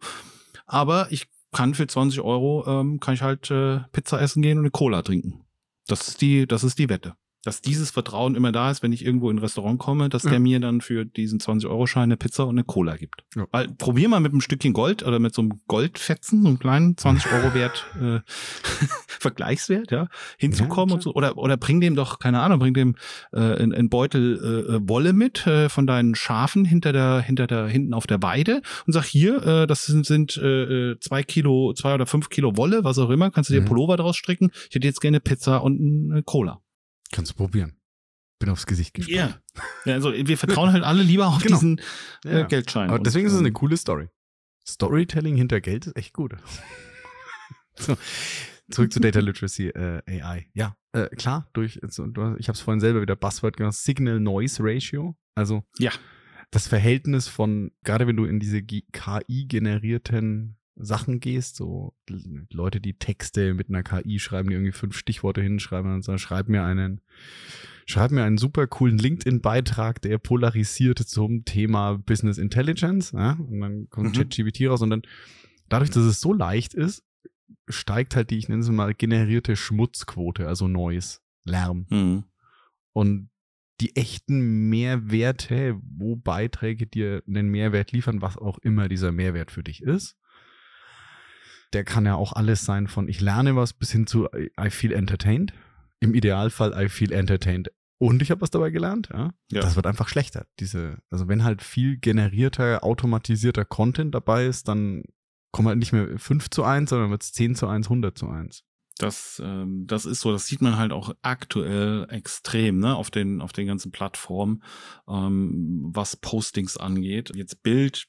[0.65, 4.65] Aber ich kann für 20 Euro ähm, kann ich halt äh, Pizza essen gehen und
[4.65, 5.45] eine Cola trinken.
[5.87, 9.05] Das ist die das ist die Wette dass dieses Vertrauen immer da ist, wenn ich
[9.05, 10.31] irgendwo in ein Restaurant komme, dass Ja.
[10.31, 13.23] der mir dann für diesen 20-Euro-Schein eine Pizza und eine Cola gibt.
[13.35, 13.45] Ja.
[13.51, 16.95] Weil probier mal mit einem Stückchen Gold oder mit so einem Goldfetzen, so einem kleinen
[16.95, 18.19] 20-Euro-Wert, äh,
[19.07, 20.07] Vergleichswert, ja,
[20.37, 21.13] hinzukommen Ja, und so.
[21.13, 22.95] Oder, oder bring dem doch, keine Ahnung, bring dem
[23.33, 27.93] äh, einen, Beutel äh, Wolle mit äh, von deinen Schafen hinter der, hinter der, hinten
[27.93, 31.93] auf der Weide und sag hier, äh, das sind, sind äh, äh, zwei Kilo, zwei
[31.93, 33.65] oder fünf Kilo Wolle, was auch immer, kannst du dir Mhm.
[33.65, 34.51] Pullover draus stricken.
[34.69, 36.61] Ich hätte jetzt gerne Pizza und eine Cola.
[37.11, 37.73] Kannst du probieren.
[38.39, 39.41] Bin aufs Gesicht gespannt.
[39.85, 41.55] Ja, also wir vertrauen halt alle lieber auf Genau.
[41.55, 41.81] diesen
[42.25, 42.45] äh, Ja.
[42.45, 42.89] Geldschein.
[42.89, 44.09] Aber Und, deswegen ist es eine ähm, coole Story.
[44.67, 46.35] Storytelling hinter Geld ist echt gut.
[47.75, 47.97] so,
[48.69, 50.49] zurück zu Data Literacy äh, AI.
[50.53, 51.97] Ja, äh, klar, durch, ich habe
[52.37, 55.15] es vorhin selber wieder Buzzword genannt, Signal-Noise-Ratio.
[55.35, 55.91] Also Ja.
[56.51, 61.93] das Verhältnis von, gerade wenn du in diese KI-generierten Sachen gehst, so
[62.51, 66.49] Leute, die Texte mit einer KI schreiben, die irgendwie fünf Stichworte hinschreiben und sagen, schreib
[66.49, 67.01] mir einen,
[67.85, 73.89] schreib mir einen super coolen LinkedIn-Beitrag, der polarisiert zum Thema Business Intelligence, ja, und dann
[73.89, 74.13] kommt Mhm.
[74.13, 75.01] ChatGPT raus und dann,
[75.69, 77.03] dadurch, dass es so leicht ist,
[77.67, 81.85] steigt halt die, ich nenne es mal, generierte Schmutzquote, also Noise, Lärm.
[81.89, 82.23] Mhm.
[82.93, 83.29] Und
[83.79, 89.63] die echten Mehrwerte, wo Beiträge dir einen Mehrwert liefern, was auch immer dieser Mehrwert für
[89.63, 90.17] dich ist,
[91.73, 94.69] der kann ja auch alles sein von ich lerne was bis hin zu I, I
[94.69, 95.53] feel entertained.
[95.99, 99.09] Im Idealfall I feel entertained und ich habe was dabei gelernt.
[99.11, 99.33] Ja?
[99.51, 99.61] Ja.
[99.61, 100.45] Das wird einfach schlechter.
[100.59, 105.03] Diese, also wenn halt viel generierter, automatisierter Content dabei ist, dann
[105.51, 108.29] kommen halt nicht mehr 5 zu 1, sondern wird es 10 zu 1, 100 zu
[108.29, 108.63] 1.
[108.99, 113.41] Das, ähm, das ist so, das sieht man halt auch aktuell extrem, ne, auf den,
[113.41, 114.63] auf den ganzen Plattformen,
[115.07, 117.31] ähm, was Postings angeht.
[117.35, 118.07] Jetzt Bild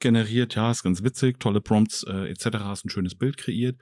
[0.00, 2.58] generiert, ja, ist ganz witzig, tolle Prompts äh, etc.
[2.60, 3.76] hast ein schönes Bild kreiert,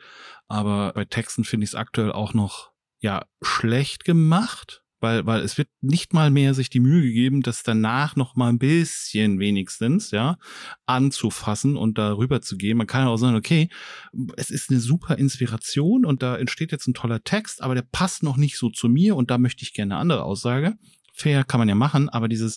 [0.48, 5.58] aber bei Texten finde ich es aktuell auch noch ja schlecht gemacht, weil weil es
[5.58, 10.10] wird nicht mal mehr sich die Mühe gegeben, das danach noch mal ein bisschen wenigstens
[10.10, 10.38] ja
[10.86, 12.78] anzufassen und darüber zu gehen.
[12.78, 13.68] Man kann auch sagen, okay,
[14.36, 18.22] es ist eine super Inspiration und da entsteht jetzt ein toller Text, aber der passt
[18.22, 20.74] noch nicht so zu mir und da möchte ich gerne eine andere Aussage.
[21.16, 22.56] Fair kann man ja machen, aber dieses,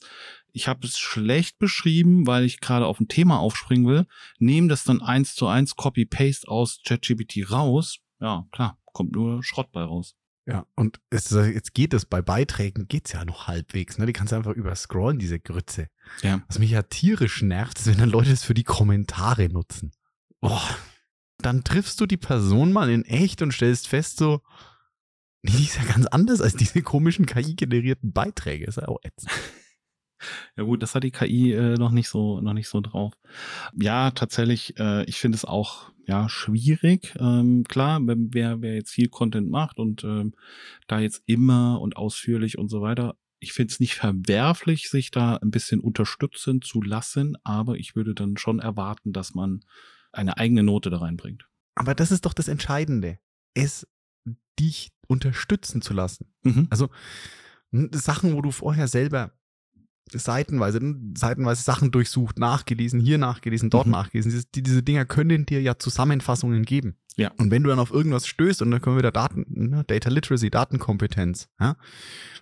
[0.57, 4.07] ich habe es schlecht beschrieben, weil ich gerade auf ein Thema aufspringen will,
[4.39, 7.99] nehme das dann eins zu eins Copy-Paste aus ChatGPT raus.
[8.19, 10.15] Ja, klar, kommt nur Schrott bei raus.
[10.47, 14.07] Ja, und es, jetzt geht es bei Beiträgen, geht's ja noch halbwegs, ne?
[14.07, 15.89] Die kannst du einfach überscrollen, diese Grütze.
[16.23, 16.41] Ja.
[16.47, 19.91] Was mich ja tierisch nervt, ist, wenn dann Leute es für die Kommentare nutzen.
[20.41, 20.63] Boah.
[21.37, 24.41] Dann triffst du die Person mal in echt und stellst fest, so,
[25.43, 28.65] die ist ja ganz anders als diese komischen KI-generierten Beiträge.
[28.65, 29.31] Ist ja auch ätzend.
[30.55, 33.13] Ja gut, das hat die KI äh, noch nicht so noch nicht so drauf.
[33.76, 34.78] Ja, tatsächlich.
[34.80, 37.15] Äh, ich finde es auch ja schwierig.
[37.20, 40.34] Ähm, klar, wer wer jetzt viel Content macht und ähm,
[40.88, 43.15] da jetzt immer und ausführlich und so weiter.
[43.39, 48.15] Ich finde es nicht verwerflich, sich da ein bisschen unterstützen zu lassen, aber ich würde
[48.15, 49.61] dann schon erwarten, dass man
[50.11, 51.47] eine eigene Note da reinbringt.
[51.76, 53.20] Aber das ist doch das Entscheidende.
[53.53, 53.88] Es
[54.59, 56.34] dich unterstützen zu lassen.
[56.43, 56.68] Mhm.
[56.70, 56.89] Also
[57.72, 59.34] Sachen, wo du vorher selber
[60.13, 63.91] seitenweise, n- seitenweise Sachen durchsucht, nachgelesen, hier nachgelesen, dort Mhm.
[63.93, 64.31] nachgelesen.
[64.31, 66.95] Diese, die, diese Dinger können dir ja Zusammenfassungen geben.
[67.15, 67.31] Ja.
[67.37, 70.09] Und wenn du dann auf irgendwas stößt, und dann können wir wieder Daten, ne, Data
[70.09, 71.75] Literacy, Datenkompetenz, ja,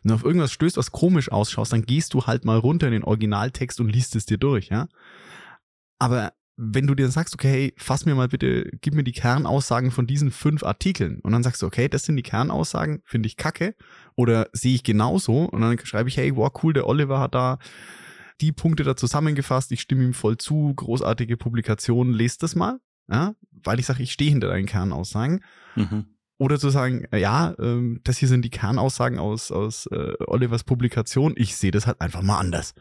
[0.04, 2.94] wenn du auf irgendwas stößt, was komisch ausschaust, dann gehst du halt mal runter in
[2.94, 4.88] den Originaltext und liest es dir durch, ja.
[5.98, 9.92] Aber wenn du dir sagst, okay, hey, fass mir mal bitte, gib mir die Kernaussagen
[9.92, 11.20] von diesen fünf Artikeln.
[11.20, 13.76] Und dann sagst du, okay, das sind die Kernaussagen, finde ich kacke.
[14.16, 15.46] Oder sehe ich genauso?
[15.46, 17.60] Und dann schreibe ich, hey, wow, cool, der Oliver hat da
[18.42, 22.80] die Punkte da zusammengefasst, ich stimme ihm voll zu, großartige Publikation, lest das mal,
[23.10, 25.42] ja, weil ich sage, ich stehe hinter deinen Kernaussagen.
[25.76, 26.06] Mhm.
[26.38, 31.34] oder zu sagen, ja, ähm, das hier sind die Kernaussagen aus, aus äh, Olivers Publikation,
[31.38, 32.74] ich sehe das halt einfach mal anders.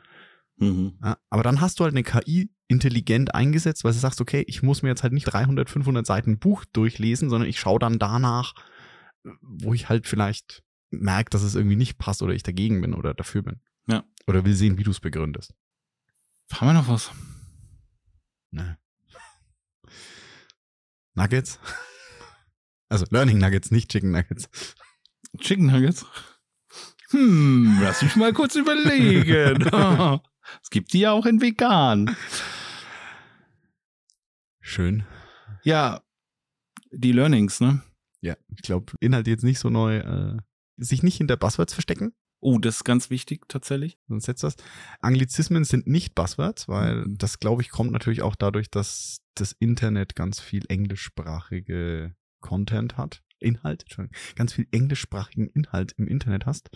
[0.56, 0.94] Mhm.
[1.02, 4.62] Ja, aber dann hast du halt eine KI intelligent eingesetzt, weil du sagst, okay, ich
[4.62, 8.54] muss mir jetzt halt nicht 300, 500 Seiten Buch durchlesen, sondern ich schaue dann danach,
[9.40, 13.14] wo ich halt vielleicht merke, dass es irgendwie nicht passt oder ich dagegen bin oder
[13.14, 13.60] dafür bin.
[13.86, 14.04] Ja.
[14.26, 15.54] Oder will sehen, wie du es begründest.
[16.52, 17.10] Haben wir noch was?
[18.50, 18.78] Ne.
[21.14, 21.58] Nuggets?
[22.88, 24.48] Also Learning Nuggets, nicht Chicken Nuggets.
[25.38, 26.06] Chicken Nuggets?
[27.10, 29.68] Hm, lass mich mal kurz überlegen.
[30.62, 32.16] Es gibt die ja auch in vegan.
[34.60, 35.04] Schön.
[35.62, 36.02] Ja,
[36.90, 37.82] die Learnings, ne?
[38.20, 39.98] Ja, ich glaube, Inhalt jetzt nicht so neu.
[39.98, 40.36] Äh,
[40.76, 42.14] sich nicht hinter Buzzwords verstecken.
[42.40, 43.98] Oh, das ist ganz wichtig tatsächlich.
[44.08, 44.56] Sonst setzt das.
[45.00, 47.18] Anglizismen sind nicht Buzzwords, weil Mhm.
[47.18, 53.22] das, glaube ich, kommt natürlich auch dadurch, dass das Internet ganz viel englischsprachige Content hat.
[53.44, 53.84] Inhalt,
[54.34, 56.70] ganz viel englischsprachigen Inhalt im Internet hast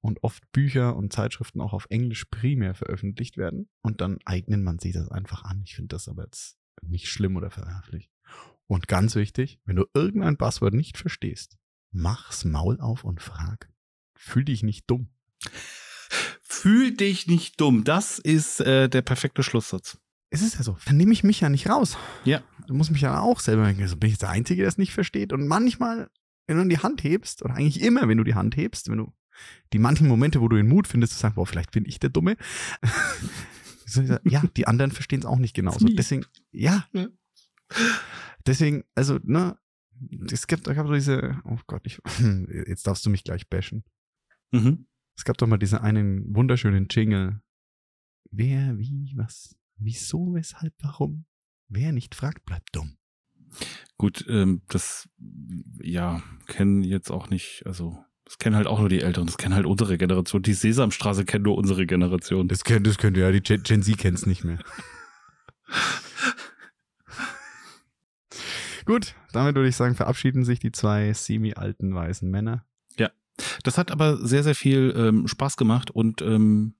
[0.00, 4.78] und oft Bücher und Zeitschriften auch auf Englisch primär veröffentlicht werden und dann eignet man
[4.78, 5.62] sich das einfach an.
[5.64, 8.10] Ich finde das aber jetzt nicht schlimm oder verwerflich.
[8.66, 11.56] Und ganz wichtig, wenn du irgendein Buzzword nicht verstehst,
[11.90, 13.70] mach's Maul auf und frag.
[14.14, 15.08] Fühl dich nicht dumm.
[16.42, 17.84] Fühl dich nicht dumm.
[17.84, 19.98] Das ist äh, der perfekte Schlusssatz.
[20.36, 20.76] Es ist ja so.
[20.84, 21.96] Dann nehme ich mich ja nicht raus.
[22.24, 22.42] Ja.
[22.66, 24.92] Du musst mich ja auch selber denken, also bin ich der Einzige, der es nicht
[24.92, 25.32] versteht.
[25.32, 26.10] Und manchmal,
[26.46, 29.12] wenn du die Hand hebst, oder eigentlich immer, wenn du die Hand hebst, wenn du
[29.72, 32.10] die manchen Momente, wo du den Mut findest, zu sagen, boah, vielleicht bin ich der
[32.10, 32.36] Dumme.
[33.88, 35.86] So, ja, die anderen verstehen es auch nicht genauso.
[35.86, 36.88] Deswegen, ja.
[36.92, 37.06] Ja.
[38.44, 39.56] Deswegen, also, ne,
[40.28, 42.00] es gibt, gab so diese, oh Gott, ich,
[42.66, 43.84] jetzt darfst du mich gleich bashen.
[44.50, 44.88] Mhm.
[45.16, 47.40] Es gab doch mal diesen einen wunderschönen Jingle.
[48.32, 51.24] Wer, wie, was, wieso, weshalb, warum?
[51.68, 52.96] Wer nicht fragt, bleibt dumm.
[53.96, 55.08] Gut, ähm, das,
[55.80, 59.54] ja, kennen jetzt auch nicht, also, das kennen halt auch nur die Älteren, das kennen
[59.54, 60.42] halt unsere Generation.
[60.42, 62.48] Die Sesamstraße kennt nur unsere Generation.
[62.48, 64.58] Das, könnt, das könnte ja, die Gen, Gen Z kennt's nicht mehr.
[68.84, 72.64] Gut, damit würde ich sagen, verabschieden sich die zwei semi-alten weißen Männer.
[73.62, 76.74] Das hat aber sehr, sehr viel ähm, Spaß gemacht und ähm,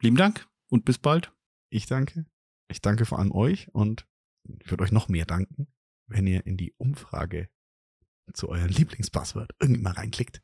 [0.00, 1.32] lieben Dank und bis bald.
[1.70, 2.26] Ich danke.
[2.68, 4.06] Ich danke vor allem euch und
[4.60, 5.68] ich würde euch noch mehr danken,
[6.06, 7.48] wenn ihr in die Umfrage
[8.32, 10.42] zu eurem Lieblingspasswort irgendwie mal reinklickt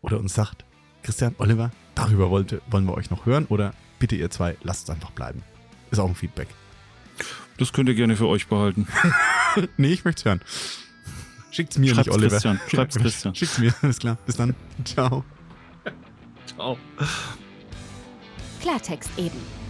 [0.00, 0.64] oder uns sagt,
[1.02, 4.90] Christian, Oliver, darüber wollte, wollen wir euch noch hören oder bitte ihr zwei, lasst es
[4.90, 5.42] einfach bleiben.
[5.90, 6.48] Ist auch ein Feedback.
[7.58, 8.88] Das könnt ihr gerne für euch behalten.
[9.76, 10.40] nee, ich möchte es hören.
[11.50, 12.30] Schickt's mir, Schreibt's nicht Oliver.
[12.30, 13.34] Christian, schreibt's Christian.
[13.34, 14.18] Schickt's mir, alles klar.
[14.26, 14.54] Bis dann.
[14.84, 15.24] Ciao.
[16.46, 16.78] Ciao.
[18.60, 19.63] Klartext eben.